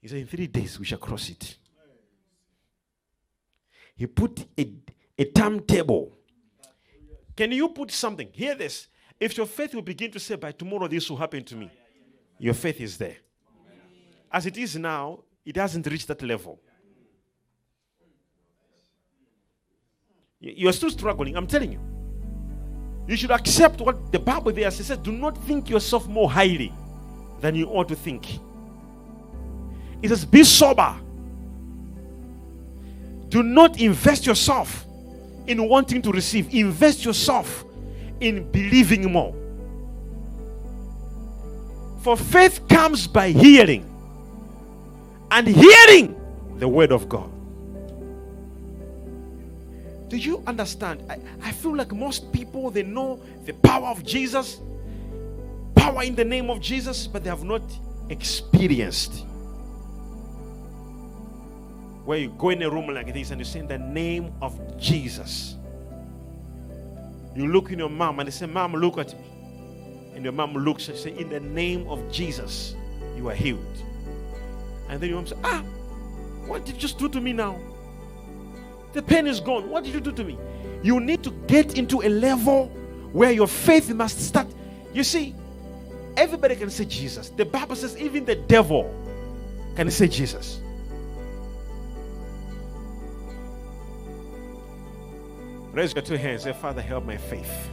He 0.00 0.08
said, 0.08 0.18
In 0.18 0.26
three 0.26 0.46
days, 0.46 0.78
we 0.78 0.84
shall 0.84 0.98
cross 0.98 1.28
it. 1.28 1.56
He 3.96 4.06
put 4.06 4.46
a, 4.58 4.72
a 5.18 5.24
timetable. 5.24 6.16
Can 7.36 7.52
you 7.52 7.68
put 7.68 7.90
something? 7.90 8.28
Hear 8.32 8.54
this. 8.54 8.88
If 9.18 9.36
your 9.36 9.46
faith 9.46 9.74
will 9.74 9.82
begin 9.82 10.10
to 10.12 10.20
say, 10.20 10.36
by 10.36 10.52
tomorrow 10.52 10.86
this 10.86 11.10
will 11.10 11.16
happen 11.16 11.42
to 11.44 11.56
me, 11.56 11.70
your 12.38 12.54
faith 12.54 12.80
is 12.80 12.96
there. 12.96 13.16
As 14.30 14.46
it 14.46 14.56
is 14.56 14.76
now, 14.76 15.20
it 15.44 15.56
hasn't 15.56 15.86
reached 15.86 16.06
that 16.08 16.22
level. 16.22 16.60
You 20.40 20.52
you 20.56 20.68
are 20.68 20.72
still 20.72 20.90
struggling, 20.90 21.36
I'm 21.36 21.46
telling 21.46 21.72
you. 21.72 21.97
You 23.08 23.16
should 23.16 23.30
accept 23.30 23.80
what 23.80 24.12
the 24.12 24.18
Bible 24.18 24.52
there 24.52 24.70
says. 24.70 24.96
Do 24.98 25.10
not 25.10 25.36
think 25.44 25.70
yourself 25.70 26.06
more 26.06 26.30
highly 26.30 26.72
than 27.40 27.54
you 27.54 27.66
ought 27.68 27.88
to 27.88 27.96
think. 27.96 28.38
It 30.02 30.10
says, 30.10 30.26
Be 30.26 30.44
sober. 30.44 30.94
Do 33.30 33.42
not 33.42 33.80
invest 33.80 34.26
yourself 34.26 34.84
in 35.46 35.66
wanting 35.66 36.02
to 36.02 36.12
receive. 36.12 36.52
Invest 36.54 37.06
yourself 37.06 37.64
in 38.20 38.50
believing 38.50 39.10
more. 39.10 39.34
For 42.02 42.14
faith 42.14 42.68
comes 42.68 43.06
by 43.06 43.30
hearing, 43.30 43.84
and 45.30 45.48
hearing 45.48 46.14
the 46.58 46.68
word 46.68 46.92
of 46.92 47.08
God. 47.08 47.30
Do 50.08 50.16
you 50.16 50.42
understand? 50.46 51.02
I, 51.10 51.18
I 51.42 51.52
feel 51.52 51.76
like 51.76 51.92
most 51.92 52.32
people 52.32 52.70
they 52.70 52.82
know 52.82 53.22
the 53.44 53.52
power 53.52 53.88
of 53.88 54.04
Jesus, 54.04 54.60
power 55.74 56.02
in 56.02 56.14
the 56.14 56.24
name 56.24 56.50
of 56.50 56.60
Jesus, 56.60 57.06
but 57.06 57.24
they 57.24 57.30
have 57.30 57.44
not 57.44 57.62
experienced 58.08 59.24
where 62.08 62.18
you 62.18 62.30
go 62.38 62.48
in 62.48 62.62
a 62.62 62.70
room 62.70 62.86
like 62.88 63.12
this 63.12 63.32
and 63.32 63.38
you 63.38 63.44
say 63.44 63.58
in 63.58 63.68
the 63.68 63.76
name 63.76 64.32
of 64.40 64.58
Jesus. 64.78 65.56
You 67.36 67.48
look 67.48 67.70
in 67.70 67.78
your 67.78 67.90
mom 67.90 68.18
and 68.18 68.26
they 68.26 68.30
say, 68.30 68.46
Mom, 68.46 68.72
look 68.72 68.96
at 68.96 69.12
me. 69.12 69.28
And 70.14 70.24
your 70.24 70.32
mom 70.32 70.54
looks 70.54 70.88
and 70.88 70.96
say, 70.96 71.14
In 71.18 71.28
the 71.28 71.40
name 71.40 71.86
of 71.86 72.10
Jesus, 72.10 72.74
you 73.14 73.28
are 73.28 73.34
healed. 73.34 73.82
And 74.88 74.98
then 74.98 75.10
your 75.10 75.18
mom 75.18 75.26
says, 75.26 75.38
Ah, 75.44 75.62
what 76.46 76.64
did 76.64 76.76
you 76.76 76.80
just 76.80 76.98
do 76.98 77.10
to 77.10 77.20
me 77.20 77.34
now? 77.34 77.60
The 78.92 79.02
pain 79.02 79.26
is 79.26 79.40
gone. 79.40 79.68
What 79.68 79.84
did 79.84 79.94
you 79.94 80.00
do 80.00 80.12
to 80.12 80.24
me? 80.24 80.38
You 80.82 81.00
need 81.00 81.22
to 81.24 81.30
get 81.46 81.76
into 81.76 82.02
a 82.02 82.08
level 82.08 82.66
where 83.12 83.32
your 83.32 83.46
faith 83.46 83.92
must 83.92 84.20
start. 84.20 84.46
You 84.92 85.04
see, 85.04 85.34
everybody 86.16 86.56
can 86.56 86.70
say 86.70 86.84
Jesus. 86.84 87.30
The 87.30 87.44
Bible 87.44 87.76
says 87.76 87.96
even 87.98 88.24
the 88.24 88.36
devil 88.36 88.94
can 89.76 89.90
say 89.90 90.08
Jesus. 90.08 90.60
Raise 95.72 95.94
your 95.94 96.02
two 96.02 96.16
hands. 96.16 96.42
Say, 96.42 96.52
Father, 96.52 96.82
help 96.82 97.04
my 97.04 97.16
faith. 97.16 97.70